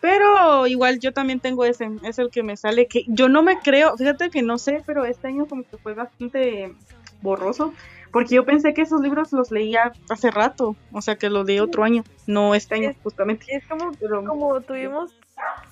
Pero 0.00 0.66
igual 0.66 1.00
yo 1.00 1.12
también 1.12 1.40
tengo 1.40 1.64
ese, 1.64 1.90
es 2.04 2.18
el 2.18 2.30
que 2.30 2.42
me 2.42 2.56
sale, 2.56 2.86
que 2.86 3.04
yo 3.08 3.28
no 3.28 3.42
me 3.42 3.58
creo, 3.58 3.96
fíjate 3.96 4.30
que 4.30 4.42
no 4.42 4.58
sé, 4.58 4.82
pero 4.86 5.04
este 5.04 5.28
año 5.28 5.46
como 5.46 5.64
que 5.64 5.76
fue 5.78 5.94
bastante 5.94 6.72
borroso, 7.20 7.72
porque 8.12 8.36
yo 8.36 8.44
pensé 8.44 8.72
que 8.74 8.82
esos 8.82 9.00
libros 9.00 9.32
los 9.32 9.50
leía 9.50 9.92
hace 10.08 10.30
rato, 10.30 10.76
o 10.92 11.02
sea 11.02 11.16
que 11.16 11.28
los 11.30 11.44
leí 11.46 11.58
otro 11.58 11.82
año, 11.82 12.04
no 12.26 12.54
este 12.54 12.76
año 12.76 12.90
Es- 12.90 12.96
justamente. 13.02 13.44
Es 13.48 13.66
como, 13.66 13.90
Pero- 13.98 14.24
como 14.24 14.60
tuvimos 14.60 15.14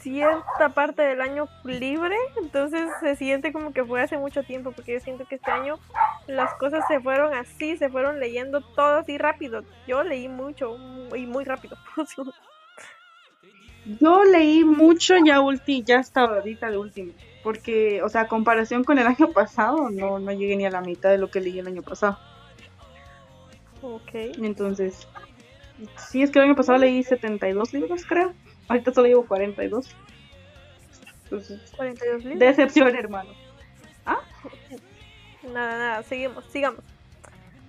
cierta 0.01 0.69
parte 0.75 1.03
del 1.03 1.21
año 1.21 1.49
libre, 1.65 2.17
entonces 2.41 2.89
se 3.01 3.17
siente 3.17 3.53
como 3.53 3.73
que 3.73 3.85
fue 3.85 4.01
hace 4.03 4.19
mucho 4.19 4.43
tiempo, 4.43 4.73
porque 4.73 4.95
yo 4.95 5.01
siento 5.01 5.25
que 5.27 5.37
este 5.37 5.51
año 5.51 5.79
las 6.27 6.53
cosas 6.55 6.85
se 6.89 7.01
fueron 7.01 7.33
así, 7.35 7.77
se 7.77 7.89
fueron 7.89 8.19
leyendo 8.21 8.61
todo 8.61 8.99
así 8.99 9.19
rápido. 9.19 9.63
Yo 9.87 10.03
leí 10.03 10.29
mucho 10.29 10.77
y 11.17 11.27
muy 11.27 11.45
rápido. 11.45 11.77
Yo 14.01 14.25
leí 14.25 14.65
mucho 14.65 15.15
ya 15.25 15.41
ulti, 15.41 15.83
ya 15.83 16.01
hasta 16.01 16.23
ahorita 16.23 16.71
de 16.71 16.79
último, 16.79 17.13
porque, 17.45 18.03
o 18.03 18.09
sea, 18.09 18.23
a 18.23 18.29
comparación 18.29 18.83
con 18.83 18.99
el 18.99 19.07
año 19.07 19.31
pasado, 19.33 19.91
no, 19.91 20.19
no 20.19 20.33
llegué 20.33 20.57
ni 20.57 20.67
a 20.67 20.71
la 20.71 20.81
mitad 20.81 21.11
de 21.11 21.19
lo 21.19 21.31
que 21.31 21.41
leí 21.41 21.59
el 21.59 21.69
año 21.69 21.83
pasado. 21.83 22.19
ok. 23.83 24.11
Entonces, 24.43 25.07
sí, 25.97 26.23
es 26.23 26.31
que 26.31 26.41
el 26.41 26.47
año 26.47 26.57
pasado 26.57 26.79
leí 26.79 27.03
72 27.03 27.73
libros, 27.73 28.05
creo. 28.05 28.35
Ahorita 28.69 28.93
solo 28.93 29.07
llevo 29.07 29.27
42. 29.27 29.89
Entonces, 31.25 31.73
42 31.77 32.25
libros. 32.25 32.39
decepción, 32.41 32.95
hermano. 32.97 33.31
Nada, 35.53 35.79
nada, 35.79 36.03
seguimos, 36.03 36.45
sigamos. 36.47 36.81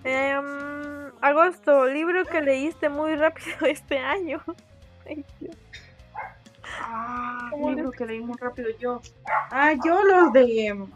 Em, 0.04 1.12
agosto, 1.22 1.86
libro 1.86 2.26
que 2.26 2.42
leíste 2.42 2.90
muy 2.90 3.16
rápido 3.16 3.58
este 3.68 4.00
año. 4.00 4.42
Ay, 5.06 5.24
Dios. 5.40 5.56
Ah, 6.80 7.48
¿Cómo 7.52 7.72
libro 7.72 7.92
que 7.92 8.06
leí 8.06 8.20
muy 8.22 8.38
rápido 8.40 8.70
yo. 8.80 9.02
Ah, 9.52 9.74
yo 9.86 10.04
los 10.04 10.34
de, 10.34 10.88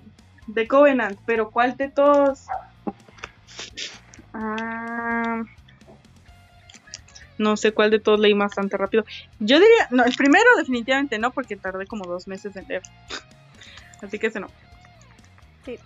de 0.48 0.68
Covenant, 0.68 1.20
pero 1.26 1.50
¿cuál 1.50 1.76
de 1.78 1.90
todos? 1.90 2.46
Ah, 4.34 5.42
no 7.38 7.58
sé 7.58 7.74
cuál 7.74 7.90
de 7.92 8.00
todos 8.00 8.20
leí 8.20 8.34
bastante 8.34 8.78
rápido. 8.78 9.04
Yo 9.40 9.60
diría, 9.60 9.88
no, 9.90 10.04
el 10.06 10.16
primero 10.16 10.46
definitivamente 10.58 11.18
no, 11.20 11.32
porque 11.32 11.56
tardé 11.58 11.88
como 11.88 12.06
dos 12.06 12.28
meses 12.28 12.56
en 12.56 12.66
leer. 12.68 12.84
Así 14.02 14.20
que 14.20 14.28
ese 14.28 14.40
no. 14.40 14.50
Sí. 15.66 15.80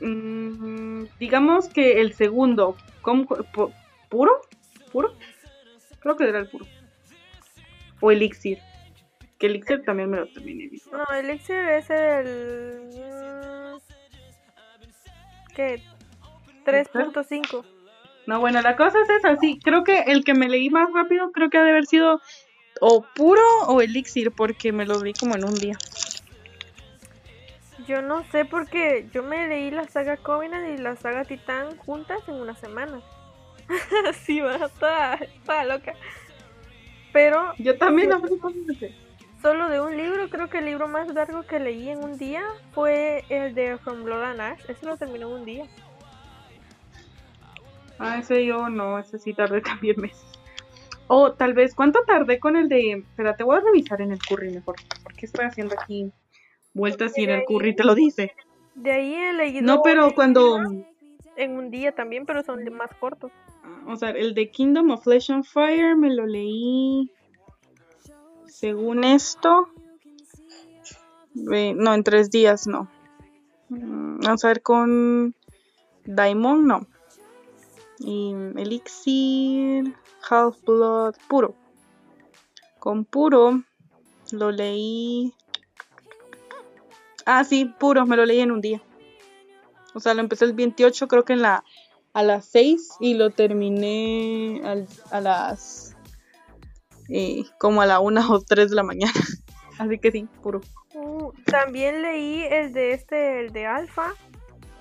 Mm, 0.00 1.04
digamos 1.18 1.68
que 1.68 2.00
el 2.00 2.14
segundo, 2.14 2.76
¿cómo, 3.02 3.24
pu- 3.26 3.74
¿puro? 4.08 4.32
¿Puro? 4.90 5.14
Creo 6.00 6.16
que 6.16 6.28
era 6.28 6.38
el 6.38 6.48
puro. 6.48 6.66
O 8.00 8.10
Elixir. 8.10 8.62
Que 9.42 9.48
Elixir 9.48 9.82
también 9.82 10.08
me 10.08 10.18
lo 10.18 10.28
terminé. 10.28 10.70
No, 10.92 11.04
Elixir 11.16 11.56
es 11.56 11.90
el. 11.90 13.80
¿Qué? 15.56 15.82
3.5. 16.64 17.64
No, 18.28 18.38
bueno, 18.38 18.62
la 18.62 18.76
cosa 18.76 19.00
es 19.02 19.10
esa, 19.10 19.36
sí. 19.38 19.58
Creo 19.60 19.82
que 19.82 20.02
el 20.02 20.22
que 20.22 20.34
me 20.34 20.48
leí 20.48 20.70
más 20.70 20.92
rápido 20.92 21.32
creo 21.32 21.50
que 21.50 21.58
ha 21.58 21.64
de 21.64 21.70
haber 21.70 21.86
sido 21.86 22.20
o 22.80 23.04
puro 23.16 23.42
o 23.66 23.80
elixir, 23.80 24.30
porque 24.30 24.70
me 24.70 24.86
lo 24.86 25.02
leí 25.02 25.12
como 25.12 25.34
en 25.34 25.42
un 25.42 25.54
día. 25.56 25.76
Yo 27.88 28.00
no 28.00 28.22
sé 28.30 28.44
porque 28.44 29.08
yo 29.12 29.24
me 29.24 29.48
leí 29.48 29.72
la 29.72 29.88
saga 29.88 30.18
Covenant 30.18 30.78
y 30.78 30.80
la 30.80 30.94
saga 30.94 31.24
Titán 31.24 31.76
juntas 31.78 32.20
en 32.28 32.36
una 32.36 32.54
semana. 32.54 33.02
sí, 34.22 34.38
va, 34.38 34.68
toda, 34.68 35.18
toda 35.44 35.64
loca. 35.64 35.94
Pero 37.12 37.54
Yo 37.58 37.76
también, 37.76 38.08
no 38.08 38.20
se 38.20 38.72
hace. 38.72 39.02
Solo 39.42 39.68
de 39.68 39.80
un 39.80 39.96
libro, 39.96 40.30
creo 40.30 40.48
que 40.48 40.58
el 40.58 40.66
libro 40.66 40.86
más 40.86 41.12
largo 41.12 41.42
que 41.42 41.58
leí 41.58 41.88
en 41.88 42.02
un 42.02 42.16
día 42.16 42.42
fue 42.72 43.24
el 43.28 43.54
de 43.54 43.76
From 43.78 44.04
Blood 44.04 44.22
and 44.22 44.40
Ash. 44.40 44.60
Ese 44.68 44.86
lo 44.86 44.96
terminó 44.96 45.28
en 45.28 45.40
un 45.40 45.44
día. 45.44 45.66
Ah, 47.98 48.18
ese 48.18 48.44
yo 48.46 48.68
no, 48.68 48.98
ese 48.98 49.18
sí 49.18 49.34
tardé 49.34 49.60
también 49.62 50.00
meses. 50.00 50.24
O 51.08 51.32
tal 51.32 51.52
vez, 51.52 51.74
¿cuánto 51.74 52.04
tardé 52.06 52.38
con 52.38 52.56
el 52.56 52.68
de... 52.68 52.92
Espérate, 52.92 53.42
voy 53.44 53.56
a 53.56 53.60
revisar 53.60 54.00
en 54.00 54.12
el 54.12 54.18
curry 54.22 54.50
mejor. 54.50 54.76
Porque 55.02 55.26
estoy 55.26 55.44
haciendo 55.44 55.74
aquí 55.78 56.10
vueltas 56.72 57.18
y 57.18 57.24
en 57.24 57.30
el 57.30 57.44
curry 57.44 57.74
te 57.74 57.84
lo 57.84 57.94
dice. 57.94 58.32
De 58.74 58.92
ahí 58.92 59.14
he 59.14 59.32
leído 59.34 59.62
No, 59.62 59.82
pero 59.82 60.14
cuando... 60.14 60.58
en 61.36 61.56
un 61.56 61.70
día 61.70 61.92
también, 61.92 62.24
pero 62.24 62.42
son 62.42 62.64
más 62.72 62.90
cortos. 62.98 63.30
O 63.86 63.96
sea, 63.96 64.10
el 64.10 64.34
de 64.34 64.50
Kingdom 64.50 64.90
of 64.90 65.02
Flesh 65.02 65.30
and 65.30 65.44
Fire 65.44 65.96
me 65.96 66.14
lo 66.14 66.26
leí. 66.26 67.10
Según 68.52 69.02
esto. 69.04 69.68
No, 71.34 71.94
en 71.94 72.04
tres 72.04 72.30
días 72.30 72.66
no. 72.66 72.88
Mm, 73.70 74.20
Vamos 74.20 74.44
a 74.44 74.48
ver 74.48 74.62
con 74.62 75.34
Daimon, 76.04 76.66
no. 76.66 76.86
Y 77.98 78.32
Elixir, 78.56 79.94
Half 80.28 80.62
Blood, 80.66 81.14
puro. 81.28 81.54
Con 82.78 83.04
puro 83.06 83.62
lo 84.32 84.50
leí. 84.50 85.32
Ah, 87.24 87.44
sí, 87.44 87.64
puro, 87.64 88.04
me 88.06 88.16
lo 88.16 88.26
leí 88.26 88.40
en 88.40 88.50
un 88.52 88.60
día. 88.60 88.82
O 89.94 90.00
sea, 90.00 90.14
lo 90.14 90.20
empecé 90.20 90.44
el 90.44 90.52
28, 90.52 91.08
creo 91.08 91.24
que 91.24 91.32
en 91.34 91.42
la 91.42 91.64
a 92.14 92.22
las 92.22 92.44
6 92.46 92.90
y 93.00 93.14
lo 93.14 93.30
terminé 93.30 94.60
al- 94.64 94.86
a 95.10 95.20
las 95.22 95.91
eh, 97.12 97.44
como 97.58 97.82
a 97.82 97.86
la 97.86 98.00
1 98.00 98.32
o 98.32 98.40
3 98.40 98.70
de 98.70 98.76
la 98.76 98.82
mañana. 98.82 99.12
Así 99.78 99.98
que 99.98 100.10
sí, 100.10 100.28
puro. 100.42 100.60
Uh, 100.94 101.32
también 101.46 102.02
leí 102.02 102.42
el 102.44 102.72
de 102.72 102.92
este, 102.92 103.40
el 103.40 103.52
de 103.52 103.66
Alfa, 103.66 104.14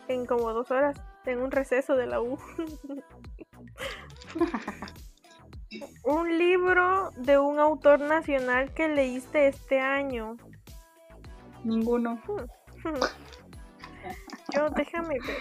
en 0.07 0.25
como 0.25 0.53
dos 0.53 0.71
horas, 0.71 0.97
en 1.25 1.41
un 1.41 1.51
receso 1.51 1.95
de 1.95 2.07
la 2.07 2.21
U. 2.21 2.37
un 6.03 6.37
libro 6.37 7.11
de 7.17 7.37
un 7.37 7.59
autor 7.59 7.99
nacional 7.99 8.73
que 8.73 8.87
leíste 8.87 9.47
este 9.47 9.79
año. 9.79 10.37
Ninguno. 11.63 12.21
Yo, 14.53 14.69
déjame 14.69 15.17
ver. 15.19 15.37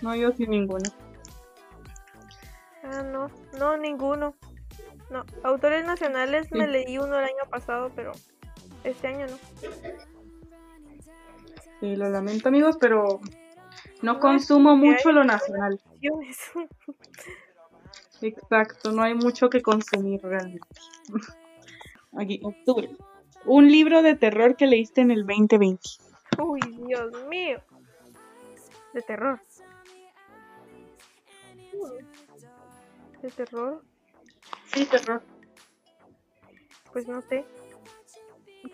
No, 0.00 0.14
yo 0.14 0.32
sí 0.32 0.46
ninguno. 0.46 0.90
Ah, 2.82 3.02
no, 3.02 3.30
no, 3.58 3.76
ninguno. 3.76 4.34
No, 5.12 5.26
autores 5.42 5.84
nacionales 5.84 6.50
me 6.52 6.66
leí 6.66 6.96
uno 6.96 7.18
el 7.18 7.24
año 7.26 7.44
pasado, 7.50 7.92
pero 7.94 8.12
este 8.82 9.08
año 9.08 9.26
no. 9.26 9.36
Sí, 11.80 11.96
lo 11.96 12.08
lamento 12.08 12.48
amigos, 12.48 12.78
pero 12.80 13.20
no 14.00 14.14
No, 14.14 14.20
consumo 14.20 14.74
mucho 14.74 15.12
lo 15.12 15.22
nacional. 15.22 15.78
Exacto, 18.22 18.92
no 18.92 19.02
hay 19.02 19.14
mucho 19.14 19.50
que 19.50 19.60
consumir 19.60 20.22
realmente. 20.22 20.66
Aquí, 22.16 22.40
octubre. 22.42 22.88
Un 23.44 23.70
libro 23.70 24.02
de 24.02 24.16
terror 24.16 24.56
que 24.56 24.66
leíste 24.66 25.02
en 25.02 25.10
el 25.10 25.26
2020. 25.26 25.80
Uy, 26.38 26.60
Dios 26.86 27.12
mío. 27.28 27.60
De 28.94 29.02
terror. 29.02 29.40
De 33.20 33.30
terror, 33.30 33.82
Sí, 34.72 34.84
terror. 34.86 35.22
pues 36.92 37.06
no 37.08 37.20
sé. 37.22 37.44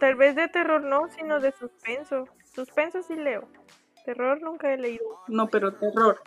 Tal 0.00 0.14
vez 0.16 0.34
de 0.36 0.48
terror 0.48 0.82
no, 0.82 1.08
sino 1.10 1.40
de 1.40 1.52
suspenso. 1.52 2.26
Suspenso 2.54 3.02
sí 3.02 3.14
leo. 3.16 3.48
Terror 4.04 4.40
nunca 4.42 4.72
he 4.72 4.76
leído. 4.76 5.04
No, 5.28 5.48
pero 5.48 5.74
terror. 5.74 6.20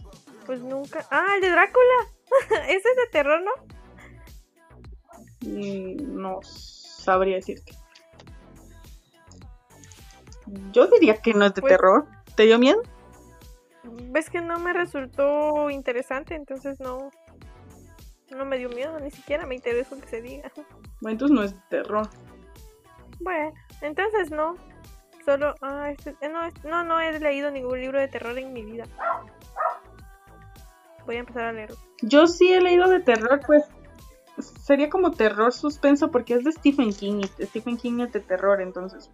Pues 0.46 0.62
nunca. 0.62 1.06
Ah, 1.12 1.36
el 1.36 1.42
de 1.42 1.50
Drácula. 1.50 1.94
Ese 2.68 2.90
es 2.90 2.96
de 2.96 3.08
terror, 3.12 3.42
¿no? 3.42 3.52
Mm, 5.42 6.22
No 6.22 6.40
sabría 6.44 7.36
decirte. 7.36 7.74
Yo 10.72 10.88
diría 10.88 11.18
que 11.22 11.34
no 11.34 11.46
es 11.46 11.54
de 11.54 11.62
Pues- 11.62 11.72
terror. 11.72 12.08
¿Te 12.36 12.44
dio 12.44 12.58
miedo? 12.60 12.82
Ves 13.84 14.30
que 14.30 14.42
no 14.42 14.60
me 14.60 14.74
resultó 14.74 15.70
interesante, 15.70 16.36
entonces 16.36 16.80
no. 16.80 17.10
No 18.36 18.46
me 18.46 18.58
dio 18.58 18.70
miedo, 18.70 19.00
ni 19.00 19.12
siquiera 19.12 19.46
me 19.46 19.56
interesó 19.56 20.00
que 20.00 20.08
se 20.08 20.22
diga. 20.22 20.52
Bueno, 21.02 21.14
entonces 21.14 21.36
no 21.36 21.44
es 21.44 21.54
de 21.54 21.62
terror. 21.70 22.10
Bueno, 23.20 23.54
entonces 23.82 24.32
no. 24.32 24.56
Solo. 25.26 25.54
Ah, 25.62 25.92
este, 25.92 26.16
eh, 26.22 26.30
no, 26.30 26.42
no, 26.64 26.84
no 26.84 27.00
he 27.00 27.20
leído 27.20 27.52
ningún 27.52 27.80
libro 27.80 28.00
de 28.00 28.08
terror 28.08 28.38
en 28.38 28.54
mi 28.54 28.64
vida. 28.64 28.86
Voy 31.06 31.18
a 31.18 31.20
empezar 31.20 31.44
a 31.44 31.54
leerlo. 31.54 31.78
Yo 32.02 32.28
sí 32.28 32.52
he 32.52 32.62
leído 32.62 32.88
de 32.88 33.00
terror, 33.00 33.42
pues 33.46 33.64
sería 34.40 34.90
como 34.90 35.12
terror 35.12 35.52
suspenso 35.52 36.12
porque 36.12 36.36
es 36.36 36.44
de 36.44 36.52
Stephen 36.52 36.94
King 36.94 37.22
y 37.22 37.46
Stephen 37.46 37.78
King 37.78 38.00
es 38.00 38.14
de 38.14 38.20
terror, 38.22 38.62
entonces. 38.62 39.12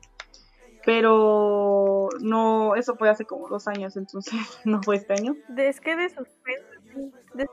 Pero 0.85 2.07
no, 2.21 2.75
eso 2.75 2.95
fue 2.95 3.09
hace 3.09 3.25
como 3.25 3.49
dos 3.49 3.67
años, 3.67 3.97
entonces 3.97 4.33
no 4.65 4.81
fue 4.81 4.95
este 4.95 5.13
año. 5.13 5.35
Es 5.57 5.81
que 5.81 5.95
de 5.95 6.09
suspenso, 6.09 7.11
de 7.33 7.47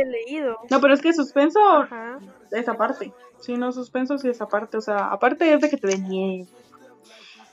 he 0.00 0.06
leído. 0.06 0.58
No, 0.70 0.80
pero 0.80 0.94
es 0.94 1.00
que 1.00 1.12
suspenso 1.12 1.60
Ajá. 1.60 2.18
esa 2.50 2.74
parte. 2.74 3.12
Sí, 3.40 3.54
no, 3.54 3.72
suspenso 3.72 4.18
sí 4.18 4.28
esa 4.28 4.48
parte. 4.48 4.76
O 4.76 4.80
sea, 4.80 5.06
aparte 5.06 5.52
es 5.52 5.60
de 5.60 5.70
que 5.70 5.76
te 5.76 5.88
den 5.88 6.08
miedo. 6.08 6.46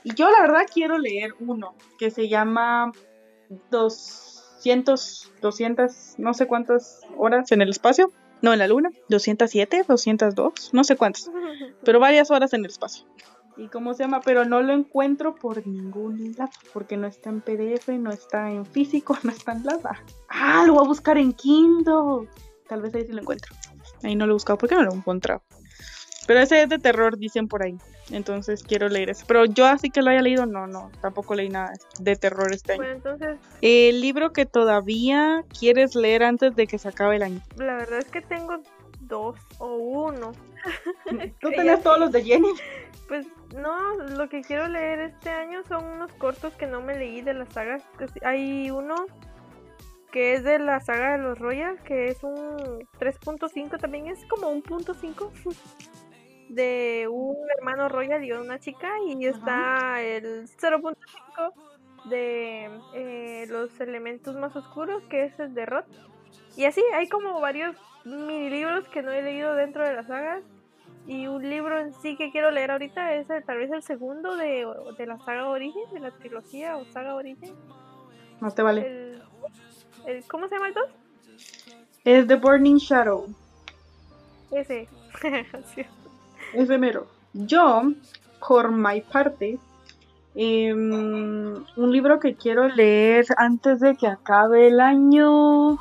Y 0.04 0.14
yo 0.14 0.30
la 0.30 0.40
verdad 0.40 0.66
quiero 0.72 0.98
leer 0.98 1.34
uno 1.40 1.74
que 1.98 2.10
se 2.10 2.28
llama 2.28 2.92
200, 3.70 5.32
200, 5.40 6.14
no 6.18 6.34
sé 6.34 6.46
cuántas 6.46 7.00
horas 7.16 7.50
en 7.52 7.62
el 7.62 7.70
espacio. 7.70 8.12
No, 8.42 8.52
en 8.52 8.58
la 8.58 8.68
luna. 8.68 8.90
207, 9.08 9.84
202, 9.88 10.70
no 10.72 10.84
sé 10.84 10.96
cuántas. 10.96 11.30
Pero 11.84 12.00
varias 12.00 12.30
horas 12.30 12.52
en 12.52 12.60
el 12.60 12.70
espacio. 12.70 13.06
¿Y 13.56 13.68
cómo 13.68 13.94
se 13.94 14.02
llama? 14.02 14.20
Pero 14.20 14.44
no 14.44 14.60
lo 14.60 14.72
encuentro 14.72 15.34
por 15.34 15.66
ningún 15.66 16.34
lado. 16.36 16.50
Porque 16.72 16.96
no 16.96 17.06
está 17.06 17.30
en 17.30 17.40
PDF, 17.40 17.88
no 17.98 18.10
está 18.10 18.50
en 18.50 18.66
físico, 18.66 19.16
no 19.22 19.30
está 19.30 19.52
en 19.52 19.62
nada. 19.62 20.02
Ah, 20.28 20.64
lo 20.66 20.74
voy 20.74 20.84
a 20.84 20.88
buscar 20.88 21.18
en 21.18 21.32
Kindle. 21.32 22.28
Tal 22.68 22.82
vez 22.82 22.94
ahí 22.94 23.06
sí 23.06 23.12
lo 23.12 23.20
encuentro. 23.20 23.54
Ahí 24.02 24.14
no 24.14 24.26
lo 24.26 24.32
he 24.32 24.34
buscado 24.34 24.58
porque 24.58 24.74
no 24.74 24.82
lo 24.82 24.92
he 24.92 24.96
encontrado. 24.96 25.42
Pero 26.26 26.40
ese 26.40 26.62
es 26.62 26.68
de 26.68 26.78
terror, 26.78 27.16
dicen 27.16 27.46
por 27.46 27.62
ahí. 27.62 27.78
Entonces 28.10 28.62
quiero 28.62 28.88
leer 28.88 29.10
ese. 29.10 29.24
Pero 29.26 29.44
yo 29.46 29.66
así 29.66 29.90
que 29.90 30.02
lo 30.02 30.10
haya 30.10 30.22
leído, 30.22 30.44
no, 30.46 30.66
no. 30.66 30.90
Tampoco 31.00 31.34
leí 31.34 31.48
nada 31.48 31.72
de 32.00 32.16
terror 32.16 32.52
este 32.52 32.72
año. 32.72 32.82
Bueno, 32.82 32.94
entonces, 32.94 33.38
El 33.62 34.00
libro 34.00 34.32
que 34.32 34.44
todavía 34.46 35.44
quieres 35.58 35.94
leer 35.94 36.24
antes 36.24 36.54
de 36.56 36.66
que 36.66 36.78
se 36.78 36.88
acabe 36.88 37.16
el 37.16 37.22
año. 37.22 37.40
la 37.56 37.76
verdad 37.76 37.98
es 37.98 38.06
que 38.06 38.20
tengo 38.20 38.60
dos 39.00 39.38
o 39.58 39.74
uno. 39.76 40.32
Tú 41.40 41.50
tenés 41.56 41.82
todos 41.82 41.98
los 41.98 42.12
de 42.12 42.24
Jenny. 42.24 42.48
Pues 43.08 43.26
no, 43.54 43.94
lo 43.94 44.28
que 44.28 44.42
quiero 44.42 44.68
leer 44.68 45.00
este 45.00 45.30
año 45.30 45.62
son 45.68 45.84
unos 45.84 46.12
cortos 46.14 46.54
que 46.54 46.66
no 46.66 46.80
me 46.80 46.98
leí 46.98 47.22
de 47.22 47.34
las 47.34 47.48
sagas. 47.52 47.82
Hay 48.22 48.70
uno 48.70 49.06
que 50.10 50.34
es 50.34 50.44
de 50.44 50.58
la 50.58 50.80
saga 50.80 51.16
de 51.16 51.22
los 51.22 51.38
Royal, 51.38 51.78
que 51.82 52.08
es 52.08 52.22
un 52.24 52.34
3.5, 52.98 53.78
también 53.78 54.06
es 54.06 54.24
como 54.26 54.48
un 54.48 54.62
punto 54.62 54.94
5 54.94 55.32
de 56.48 57.06
un 57.10 57.36
hermano 57.58 57.88
Royal 57.88 58.24
y 58.24 58.32
una 58.32 58.58
chica. 58.58 58.90
Y 59.06 59.26
está 59.26 60.02
el 60.02 60.48
0.5 60.48 61.52
de 62.08 62.70
eh, 62.94 63.46
los 63.48 63.78
elementos 63.80 64.36
más 64.36 64.56
oscuros, 64.56 65.02
que 65.04 65.24
es 65.24 65.38
el 65.38 65.54
de 65.54 65.66
Roth. 65.66 65.86
Y 66.56 66.64
así, 66.64 66.82
hay 66.94 67.08
como 67.08 67.40
varios 67.40 67.76
mini 68.04 68.48
libros 68.48 68.88
que 68.88 69.02
no 69.02 69.12
he 69.12 69.22
leído 69.22 69.54
dentro 69.54 69.84
de 69.84 69.94
las 69.94 70.06
sagas. 70.06 70.42
Y 71.06 71.26
un 71.28 71.48
libro 71.48 71.78
en 71.78 71.92
sí 71.94 72.16
que 72.16 72.30
quiero 72.32 72.50
leer 72.50 72.70
ahorita 72.72 73.14
es 73.14 73.30
el- 73.30 73.44
tal 73.44 73.58
vez 73.58 73.70
el 73.70 73.82
segundo 73.82 74.36
de, 74.36 74.66
de 74.98 75.06
la 75.06 75.18
saga 75.18 75.48
Origen, 75.48 75.82
de 75.92 76.00
la 76.00 76.10
trilogía 76.10 76.76
o 76.76 76.84
saga 76.86 77.14
Origen. 77.14 77.54
No 78.40 78.50
te 78.50 78.62
vale. 78.62 78.80
El, 78.86 79.22
el- 80.06 80.24
¿Cómo 80.26 80.48
se 80.48 80.56
llama 80.56 80.68
el 80.68 80.74
dos? 80.74 80.88
Es 82.04 82.26
The 82.26 82.34
Burning 82.36 82.76
Shadow. 82.78 83.26
Ese. 84.50 84.88
Sí. 85.74 85.82
Ese 86.52 86.78
mero. 86.78 87.06
Yo, 87.32 87.82
por 88.46 88.70
mi 88.70 89.00
parte, 89.00 89.58
em, 90.34 91.54
un 91.76 91.92
libro 91.92 92.20
que 92.20 92.34
quiero 92.34 92.68
leer 92.68 93.26
antes 93.36 93.80
de 93.80 93.96
que 93.96 94.06
acabe 94.06 94.68
el 94.68 94.80
año 94.80 95.78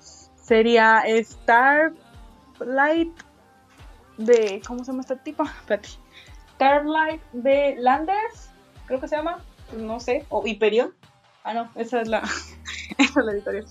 sería 0.00 1.02
Starlight 1.22 3.12
de. 4.20 4.62
¿Cómo 4.66 4.84
se 4.84 4.92
llama 4.92 5.02
esta 5.02 5.16
tipa? 5.16 5.44
Espérate. 5.60 5.88
Starlight 6.54 7.22
de 7.32 7.76
Landers, 7.78 8.50
creo 8.86 9.00
que 9.00 9.08
se 9.08 9.16
llama. 9.16 9.42
No 9.76 10.00
sé. 10.00 10.26
O 10.28 10.46
Hyperion. 10.46 10.92
Ah, 11.44 11.54
no, 11.54 11.70
esa 11.74 12.02
es 12.02 12.08
la, 12.08 12.18
esa 12.98 13.20
es 13.20 13.26
la 13.26 13.32
editorial. 13.32 13.66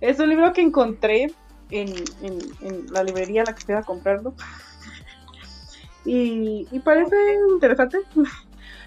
Es 0.00 0.18
un 0.18 0.28
libro 0.30 0.52
que 0.52 0.62
encontré 0.62 1.32
en, 1.70 1.94
en, 2.22 2.38
en 2.62 2.92
la 2.92 3.02
librería 3.02 3.42
a 3.42 3.44
la 3.46 3.54
que 3.54 3.64
fui 3.64 3.74
a 3.74 3.82
comprarlo. 3.82 4.34
Y, 6.04 6.66
y 6.70 6.78
parece 6.78 7.16
interesante. 7.50 7.98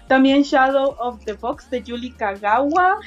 También 0.08 0.42
Shadow 0.42 0.96
of 0.98 1.24
the 1.24 1.34
Fox 1.34 1.70
de 1.70 1.82
Yuli 1.82 2.10
Kagawa. 2.12 2.98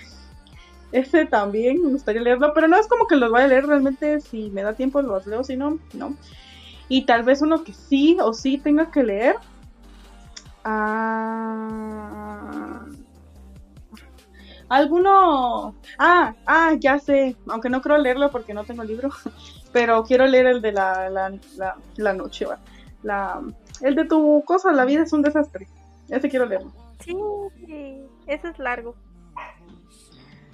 Ese 0.91 1.25
también 1.25 1.83
me 1.83 1.91
gustaría 1.91 2.21
leerlo, 2.21 2.53
pero 2.53 2.69
no 2.69 2.77
es 2.77 2.87
como 2.87 3.07
que 3.07 3.17
los 3.17 3.29
voy 3.29 3.41
a 3.41 3.47
leer 3.47 3.65
realmente. 3.65 4.21
Si 4.21 4.49
me 4.51 4.63
da 4.63 4.73
tiempo, 4.73 5.01
los 5.01 5.27
leo, 5.27 5.43
si 5.43 5.57
no, 5.57 5.79
no. 5.93 6.15
Y 6.87 7.05
tal 7.05 7.23
vez 7.23 7.41
uno 7.41 7.63
que 7.63 7.73
sí 7.73 8.17
o 8.21 8.33
sí 8.33 8.57
tenga 8.57 8.91
que 8.91 9.03
leer. 9.03 9.37
Ah, 10.63 12.05
alguno. 14.69 15.75
Ah, 15.97 16.35
ah, 16.45 16.73
ya 16.79 16.99
sé. 16.99 17.35
Aunque 17.47 17.69
no 17.69 17.81
creo 17.81 17.97
leerlo 17.97 18.29
porque 18.31 18.53
no 18.53 18.63
tengo 18.63 18.83
el 18.83 18.89
libro. 18.89 19.09
Pero 19.73 20.03
quiero 20.03 20.25
leer 20.25 20.47
el 20.47 20.61
de 20.61 20.71
la, 20.71 21.09
la, 21.09 21.33
la, 21.57 21.75
la 21.97 22.13
noche, 22.13 22.45
va. 22.45 22.59
La, 23.03 23.41
el 23.81 23.95
de 23.95 24.05
tu 24.05 24.43
cosa, 24.45 24.71
la 24.71 24.85
vida 24.85 25.03
es 25.03 25.13
un 25.13 25.21
desastre. 25.21 25.67
Ese 26.09 26.29
quiero 26.29 26.45
leerlo. 26.45 26.71
Sí, 27.03 27.15
ese 28.25 28.49
es 28.49 28.59
largo. 28.59 28.95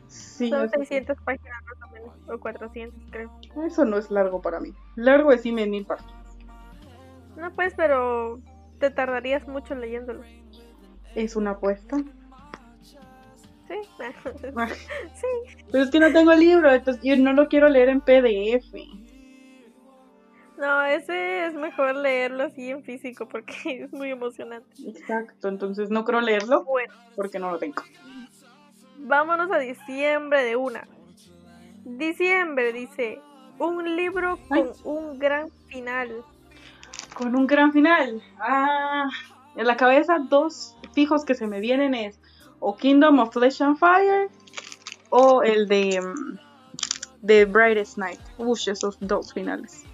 Sí, 0.07 0.49
Son 0.49 0.65
ese 0.65 0.77
sí. 0.79 0.85
600 0.85 1.17
páginas 1.23 1.63
más 1.65 1.89
o 1.89 1.93
menos, 1.93 2.09
o 2.27 2.39
400 2.39 2.99
creo. 3.11 3.31
Eso 3.65 3.85
no 3.85 3.97
es 3.97 4.09
largo 4.09 4.41
para 4.41 4.59
mí. 4.59 4.73
Largo 4.95 5.29
decime 5.29 5.63
en 5.63 5.71
mil 5.71 5.85
partes. 5.85 6.20
No 7.35 7.51
pues, 7.53 7.73
pero 7.75 8.39
te 8.79 8.89
tardarías 8.89 9.47
mucho 9.47 9.75
leyéndolo. 9.75 10.23
Es 11.15 11.35
una 11.35 11.51
apuesta. 11.51 11.97
Sí. 13.67 13.75
Ah, 14.55 14.67
sí. 15.13 15.27
Pero 15.71 15.83
es 15.83 15.91
que 15.91 15.99
no 15.99 16.11
tengo 16.11 16.31
el 16.31 16.39
libro, 16.39 16.71
entonces 16.73 17.01
yo 17.03 17.15
no 17.17 17.33
lo 17.33 17.47
quiero 17.47 17.69
leer 17.69 17.89
en 17.89 18.01
PDF. 18.01 18.73
No, 20.57 20.83
ese 20.85 21.47
es 21.47 21.53
mejor 21.55 21.95
leerlo 21.95 22.43
así 22.43 22.69
en 22.69 22.83
físico 22.83 23.27
porque 23.27 23.53
es 23.83 23.93
muy 23.93 24.11
emocionante. 24.11 24.69
Exacto, 24.85 25.47
entonces 25.47 25.89
no 25.89 26.05
creo 26.05 26.21
leerlo 26.21 26.63
Bueno, 26.65 26.93
porque 27.15 27.39
no 27.39 27.49
lo 27.51 27.57
tengo. 27.57 27.81
vámonos 28.99 29.51
a 29.51 29.57
diciembre 29.57 30.43
de 30.43 30.55
una. 30.55 30.87
Diciembre 31.83 32.73
dice, 32.73 33.19
un 33.57 33.95
libro 33.95 34.37
con 34.47 34.57
Ay. 34.59 34.71
un 34.83 35.17
gran 35.17 35.49
final. 35.67 36.23
Con 37.21 37.35
un 37.35 37.45
gran 37.45 37.71
final. 37.71 38.19
Ah, 38.39 39.07
en 39.55 39.67
la 39.67 39.77
cabeza 39.77 40.17
dos 40.27 40.75
fijos 40.93 41.23
que 41.23 41.35
se 41.35 41.45
me 41.45 41.59
vienen 41.59 41.93
es 41.93 42.19
o 42.59 42.75
Kingdom 42.75 43.19
of 43.19 43.31
Flesh 43.31 43.61
and 43.61 43.77
Fire 43.77 44.27
o 45.11 45.43
el 45.43 45.67
de 45.67 46.01
mm, 46.01 46.39
The 47.25 47.45
Brightest 47.45 47.99
Night. 47.99 48.19
Uy, 48.39 48.59
esos 48.65 48.97
dos 49.01 49.33
finales. 49.33 49.85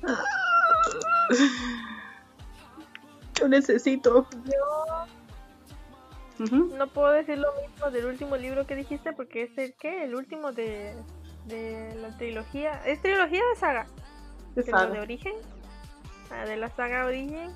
Yo 3.33 3.49
necesito. 3.49 4.25
Yo 4.45 5.05
no 6.77 6.87
puedo 6.87 7.11
decir 7.11 7.37
lo 7.39 7.49
mismo 7.61 7.91
del 7.91 8.05
último 8.05 8.37
libro 8.37 8.65
que 8.65 8.75
dijiste 8.75 9.11
porque 9.11 9.43
es 9.43 9.57
el 9.57 9.73
que, 9.73 10.05
el 10.05 10.15
último 10.15 10.53
de, 10.53 10.95
de 11.45 11.93
la 12.01 12.15
trilogía. 12.17 12.81
¿Es 12.85 13.01
trilogía 13.01 13.41
de 13.53 13.59
saga? 13.59 13.85
De 14.55 14.63
saga. 14.63 14.93
de 14.93 14.99
Origen, 15.01 15.33
de 16.35 16.57
la 16.57 16.69
saga 16.69 17.05
Origen, 17.05 17.51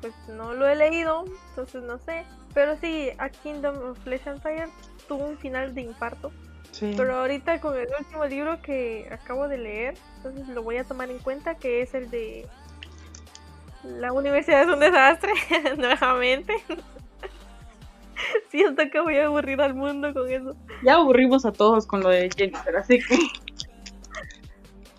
pues 0.00 0.14
no 0.28 0.54
lo 0.54 0.68
he 0.68 0.76
leído, 0.76 1.24
entonces 1.50 1.82
no 1.82 1.98
sé. 1.98 2.24
Pero 2.54 2.76
sí, 2.76 3.10
A 3.18 3.28
Kingdom 3.28 3.90
of 3.90 3.98
Flesh 4.00 4.26
and 4.28 4.40
Fire 4.42 4.68
tuvo 5.06 5.26
un 5.26 5.38
final 5.38 5.74
de 5.74 5.82
infarto. 5.82 6.32
Sí. 6.72 6.94
Pero 6.96 7.16
ahorita 7.16 7.60
con 7.60 7.76
el 7.76 7.88
último 7.98 8.24
libro 8.26 8.60
que 8.62 9.08
acabo 9.10 9.48
de 9.48 9.58
leer, 9.58 9.94
entonces 10.16 10.48
lo 10.48 10.62
voy 10.62 10.76
a 10.76 10.84
tomar 10.84 11.10
en 11.10 11.18
cuenta, 11.18 11.56
que 11.56 11.82
es 11.82 11.94
el 11.94 12.10
de 12.10 12.46
La 13.84 14.12
universidad 14.12 14.62
es 14.62 14.68
un 14.68 14.80
desastre, 14.80 15.32
nuevamente. 15.76 16.54
Siento 18.50 18.82
que 18.90 19.00
voy 19.00 19.16
a 19.16 19.26
aburrir 19.26 19.60
al 19.60 19.74
mundo 19.74 20.12
con 20.12 20.30
eso. 20.30 20.56
Ya 20.84 20.94
aburrimos 20.94 21.46
a 21.46 21.52
todos 21.52 21.86
con 21.86 22.00
lo 22.00 22.08
de 22.08 22.28
Jennifer, 22.36 22.76
así 22.76 22.98
que. 22.98 23.16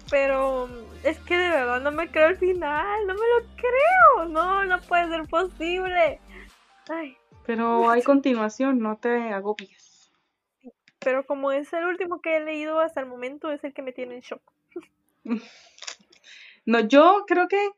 Pero 0.10 0.68
es 1.04 1.20
que 1.20 1.38
de 1.38 1.50
verdad 1.50 1.82
no 1.82 1.92
me 1.92 2.10
creo 2.10 2.30
el 2.30 2.38
final, 2.38 3.08
no 3.08 3.14
me 3.14 3.20
lo 3.20 3.56
creo. 3.56 4.30
No, 4.30 4.66
no 4.66 4.82
puede 4.82 5.08
ser 5.10 5.28
posible. 5.28 6.20
Ay, 6.90 7.16
Pero 7.46 7.90
hay 7.90 8.02
continuación, 8.02 8.80
no 8.80 8.98
te 8.98 9.32
agobies. 9.32 10.12
pero 11.00 11.26
como 11.26 11.52
es 11.52 11.72
el 11.74 11.86
último 11.86 12.22
que 12.22 12.38
he 12.38 12.40
leído 12.44 12.80
hasta 12.80 13.02
el 13.02 13.06
momento, 13.06 13.52
es 13.52 13.64
el 13.64 13.74
que 13.74 13.82
me 13.82 13.92
tiene 13.94 14.16
en 14.16 14.22
shock. 14.22 14.42
No, 16.66 16.82
yo 16.82 17.24
creo 17.26 17.48
que 17.48 17.72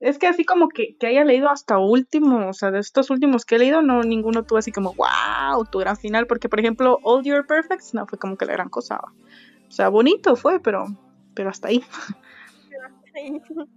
es 0.00 0.18
que 0.18 0.26
así 0.26 0.44
como 0.44 0.68
que, 0.68 0.96
que 0.98 1.06
haya 1.06 1.22
leído 1.22 1.48
hasta 1.48 1.78
último, 1.78 2.48
o 2.48 2.52
sea, 2.52 2.72
de 2.72 2.80
estos 2.80 3.08
últimos 3.10 3.44
que 3.44 3.54
he 3.54 3.58
leído, 3.60 3.82
no 3.82 4.02
ninguno 4.02 4.44
tuvo 4.44 4.58
así 4.58 4.72
como, 4.72 4.94
wow, 4.94 5.64
tu 5.70 5.78
gran 5.78 5.96
final, 5.96 6.26
porque 6.26 6.48
por 6.48 6.58
ejemplo, 6.58 6.98
All 7.04 7.22
Your 7.22 7.46
Perfects 7.46 7.94
no 7.94 8.04
fue 8.08 8.18
como 8.18 8.36
que 8.36 8.46
la 8.46 8.54
gran 8.54 8.68
cosa. 8.68 9.00
O 9.68 9.70
sea, 9.70 9.90
bonito 9.90 10.34
fue, 10.34 10.58
pero, 10.58 10.86
pero 11.34 11.50
hasta 11.50 11.68
ahí. 11.68 11.84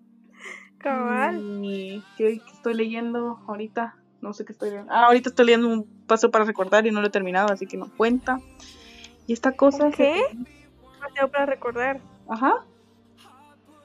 Cabal. 0.77 1.41
Y 1.63 2.03
¿qué, 2.17 2.39
qué 2.39 2.51
estoy 2.53 2.73
leyendo 2.75 3.39
ahorita? 3.47 3.95
No 4.21 4.33
sé 4.33 4.45
qué 4.45 4.53
estoy 4.53 4.69
leyendo. 4.71 4.91
Ah, 4.93 5.05
ahorita 5.05 5.29
estoy 5.29 5.45
leyendo 5.45 5.67
un 5.67 5.85
paso 6.07 6.31
para 6.31 6.45
recordar 6.45 6.85
y 6.85 6.91
no 6.91 7.01
lo 7.01 7.07
he 7.07 7.11
terminado, 7.11 7.51
así 7.51 7.65
que 7.65 7.77
no 7.77 7.89
cuenta. 7.95 8.39
Y 9.27 9.33
esta 9.33 9.51
cosa. 9.53 9.89
¿Qué? 9.91 10.21
Paseo 10.99 11.29
para 11.29 11.45
recordar. 11.45 11.99
Ajá. 12.29 12.65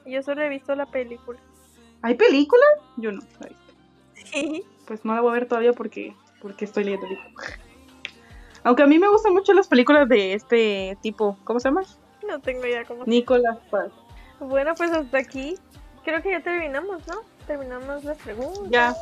Yo 0.05 0.23
solo 0.23 0.41
he 0.41 0.49
visto 0.49 0.75
la 0.75 0.85
película. 0.85 1.39
¿Hay 2.01 2.15
película? 2.15 2.63
Yo 2.97 3.11
no. 3.11 3.21
la 3.39 3.47
he 3.47 3.49
visto. 3.49 3.73
Sí. 4.31 4.63
Pues 4.87 5.05
no 5.05 5.13
la 5.13 5.21
voy 5.21 5.31
a 5.31 5.33
ver 5.33 5.47
todavía 5.47 5.73
porque, 5.73 6.15
porque 6.41 6.65
estoy 6.65 6.83
leyendo 6.83 7.05
el 7.05 7.13
libro. 7.13 7.29
Aunque 8.63 8.83
a 8.83 8.87
mí 8.87 8.99
me 8.99 9.07
gustan 9.07 9.33
mucho 9.33 9.53
las 9.53 9.67
películas 9.67 10.07
de 10.07 10.33
este 10.33 10.97
tipo. 11.01 11.37
¿Cómo 11.43 11.59
se 11.59 11.69
llama? 11.69 11.81
No 12.31 12.39
tengo 12.39 12.65
idea 12.65 12.85
cómo. 12.85 13.03
Nicolas 13.05 13.57
Sparks. 13.67 13.93
Bueno, 14.39 14.73
pues 14.75 14.91
hasta 14.91 15.17
aquí. 15.17 15.57
Creo 16.03 16.21
que 16.21 16.31
ya 16.31 16.41
terminamos, 16.41 17.05
¿no? 17.07 17.15
Terminamos 17.45 18.03
las 18.03 18.17
preguntas. 18.17 18.69
Ya, 18.69 18.95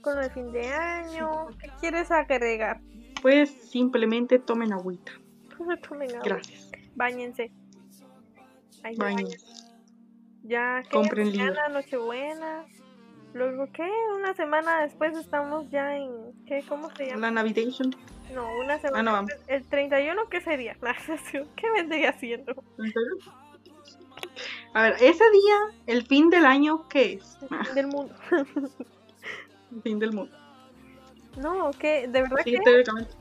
Con 0.00 0.18
el 0.18 0.30
fin 0.30 0.50
de 0.52 0.66
año. 0.68 1.48
¿Qué 1.60 1.70
quieres 1.80 2.10
agregar? 2.10 2.80
pues 3.22 3.50
simplemente 3.70 4.38
tomen 4.38 4.72
agüita. 4.72 5.12
Pues 5.58 5.80
tomen. 5.82 6.08
Gracias. 6.24 6.72
Báñense. 6.96 7.52
Ay, 8.82 8.96
ya, 8.96 9.04
Baño. 9.04 9.28
Ya. 10.42 10.82
Compren 10.90 11.28
Mañana, 11.28 11.68
Nochebuena. 11.68 12.64
Luego, 13.32 13.68
¿qué? 13.72 13.88
Una 14.16 14.34
semana 14.34 14.82
después 14.82 15.16
estamos 15.16 15.70
ya 15.70 15.96
en. 15.96 16.10
¿Qué? 16.46 16.64
¿Cómo 16.68 16.90
se 16.96 17.06
llama? 17.06 17.20
La 17.20 17.30
Navidation. 17.30 17.94
No, 18.34 18.58
una 18.58 18.78
semana. 18.78 18.98
Ah, 18.98 19.02
no, 19.02 19.12
vamos. 19.12 19.32
El 19.46 19.64
31, 19.64 20.28
¿qué 20.28 20.40
sería? 20.40 20.76
¿Qué 21.56 21.70
vendría 21.70 22.10
haciendo? 22.10 22.54
A 24.74 24.82
ver, 24.82 24.94
ese 25.00 25.24
día, 25.30 25.58
el 25.86 26.06
fin 26.06 26.30
del 26.30 26.46
año, 26.46 26.88
¿qué 26.88 27.14
es? 27.14 27.38
Ah, 27.50 27.62
Del 27.74 27.88
mundo. 27.88 28.14
el 29.72 29.82
fin 29.82 29.98
del 29.98 30.12
mundo. 30.12 30.36
No, 31.36 31.70
¿qué? 31.78 32.06
¿De 32.08 32.22
verdad 32.22 32.36
Sí, 32.44 32.52
que? 32.52 32.60
teóricamente. 32.60 33.12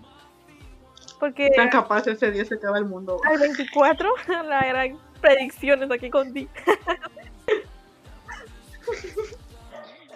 Porque 1.19 1.51
Tan 1.55 1.69
capaz 1.69 2.07
ese 2.07 2.31
día 2.31 2.43
se 2.45 2.55
acaba 2.55 2.77
el 2.77 2.85
mundo. 2.85 3.19
al 3.25 3.37
24, 3.39 4.13
la 4.45 4.65
gran 4.65 4.97
predicciones 5.21 5.91
aquí 5.91 6.09
contigo. 6.09 6.49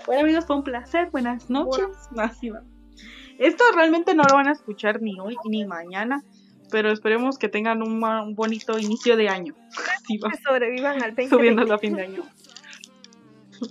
Bueno 0.07 0.21
amigos, 0.21 0.45
fue 0.45 0.55
un 0.55 0.63
placer. 0.63 1.09
Buenas 1.11 1.49
noches. 1.49 1.85
Así 2.17 2.49
va. 2.49 2.61
Esto 3.37 3.63
realmente 3.73 4.15
no 4.15 4.23
lo 4.23 4.35
van 4.35 4.47
a 4.47 4.51
escuchar 4.51 5.01
ni 5.01 5.19
hoy 5.19 5.35
ni 5.45 5.65
mañana, 5.65 6.23
pero 6.71 6.91
esperemos 6.91 7.37
que 7.37 7.49
tengan 7.49 7.81
un, 7.81 7.99
bonito 8.35 8.77
inicio 8.77 9.17
de 9.17 9.29
año. 9.29 9.55
Va, 10.23 10.31
Que 10.31 10.37
sobrevivan 10.37 11.03
al 11.03 11.11
20. 11.11 11.35
subiendo 11.35 11.73
a 11.73 11.77
fin 11.77 11.95
de 11.95 12.03
año. 12.03 12.23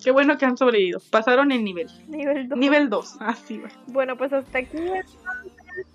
Qué 0.02 0.10
bueno 0.10 0.38
que 0.38 0.46
han 0.46 0.56
sobrevivido. 0.56 1.00
Pasaron 1.10 1.52
el 1.52 1.64
nivel. 1.64 1.88
Nivel 2.08 2.48
2. 2.48 2.58
Nivel 2.58 2.90
2. 2.90 3.16
Así 3.20 3.58
va. 3.58 3.68
Bueno, 3.88 4.16
pues 4.16 4.32
hasta 4.32 4.58
aquí 4.58 4.76
entonces, 4.76 5.86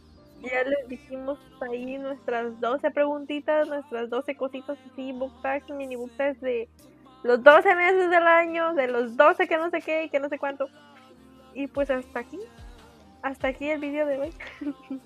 ya 0.41 0.63
les 0.63 0.87
dijimos 0.87 1.39
ahí 1.61 1.97
nuestras 1.97 2.59
12 2.59 2.91
preguntitas, 2.91 3.67
nuestras 3.67 4.09
12 4.09 4.35
cositas 4.35 4.77
así, 4.91 5.11
book 5.11 5.33
tags, 5.41 5.69
mini 5.69 5.95
book 5.95 6.11
tags 6.17 6.39
de 6.41 6.69
los 7.23 7.43
12 7.43 7.75
meses 7.75 8.09
del 8.09 8.27
año, 8.27 8.73
de 8.73 8.87
los 8.87 9.17
12 9.17 9.47
que 9.47 9.57
no 9.57 9.69
sé 9.69 9.81
qué 9.81 10.05
y 10.05 10.09
que 10.09 10.19
no 10.19 10.29
sé 10.29 10.39
cuánto. 10.39 10.69
Y 11.53 11.67
pues 11.67 11.89
hasta 11.89 12.19
aquí, 12.19 12.39
hasta 13.21 13.47
aquí 13.49 13.69
el 13.69 13.79
vídeo 13.79 14.05
de 14.05 14.19
hoy. 14.19 14.33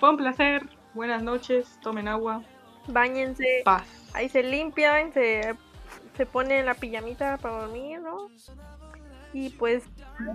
Fue 0.00 0.10
un 0.10 0.16
placer. 0.16 0.62
Buenas 0.94 1.22
noches. 1.22 1.78
Tomen 1.82 2.08
agua. 2.08 2.42
Báñense, 2.88 3.62
Paz. 3.64 3.84
ahí 4.14 4.28
se 4.28 4.42
limpian, 4.44 5.12
se, 5.12 5.54
se 6.16 6.24
ponen 6.26 6.66
la 6.66 6.74
pijamita 6.74 7.36
para 7.38 7.62
dormir, 7.62 8.00
¿no? 8.00 8.28
Y 9.32 9.50
pues, 9.50 9.84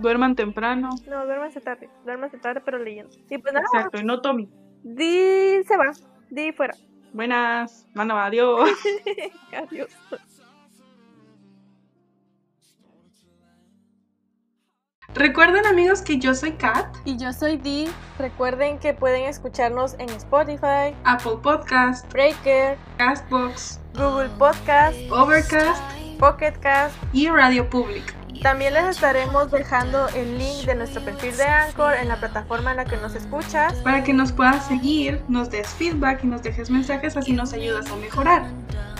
Duerman 0.00 0.36
temprano. 0.36 0.90
no, 1.08 1.24
duérmanse 1.24 1.60
tarde, 1.60 1.88
duérmanse 2.04 2.38
tarde 2.38 2.60
pero 2.64 2.78
leyendo. 2.78 3.10
Y 3.30 3.38
pues 3.38 3.54
nada, 3.54 3.64
Exacto. 3.72 3.98
Y 3.98 4.04
no 4.04 4.20
tomen. 4.20 4.50
di 4.82 5.62
se 5.64 5.76
va, 5.76 5.92
di 6.30 6.52
fuera. 6.52 6.74
Buenas. 7.14 7.86
Mano, 7.94 8.16
adiós. 8.18 8.70
Adiós. 9.52 9.88
Recuerden 15.14 15.66
amigos 15.66 16.00
que 16.00 16.18
yo 16.18 16.34
soy 16.34 16.52
Kat, 16.52 16.86
Y 17.04 17.18
yo 17.18 17.34
soy 17.34 17.58
Di. 17.58 17.86
Recuerden 18.18 18.78
que 18.78 18.94
pueden 18.94 19.24
escucharnos 19.24 19.94
en 19.98 20.08
Spotify, 20.08 20.94
Apple 21.04 21.36
Podcast, 21.42 22.10
Breaker, 22.12 22.78
Castbox, 22.96 23.78
Google 23.94 24.30
Podcast, 24.38 24.96
Overcast 25.10 25.82
Pocket 26.18 26.54
Cast. 26.60 26.94
y 27.12 27.28
Radio 27.28 27.68
Public. 27.68 28.14
También 28.42 28.72
les 28.72 28.84
estaremos 28.86 29.50
dejando 29.50 30.08
el 30.08 30.38
link 30.38 30.64
de 30.64 30.74
nuestro 30.74 31.04
perfil 31.04 31.36
de 31.36 31.44
Anchor 31.44 31.94
en 31.94 32.08
la 32.08 32.16
plataforma 32.16 32.70
en 32.70 32.78
la 32.78 32.84
que 32.86 32.96
nos 32.96 33.14
escuchas. 33.14 33.74
Para 33.84 34.02
que 34.02 34.14
nos 34.14 34.32
puedas 34.32 34.66
seguir, 34.66 35.22
nos 35.28 35.50
des 35.50 35.68
feedback 35.68 36.24
y 36.24 36.26
nos 36.26 36.42
dejes 36.42 36.70
mensajes, 36.70 37.16
así 37.16 37.34
nos 37.34 37.52
ayudas 37.52 37.90
a 37.90 37.96
mejorar. 37.96 38.44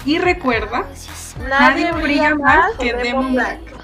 Y 0.05 0.19
recuerda, 0.19 0.85
nadie 1.49 1.91
brilla 1.93 2.35
más 2.35 2.73
que 2.79 2.93
Demon 2.93 3.33
Black. 3.33 3.59
control 3.61 3.82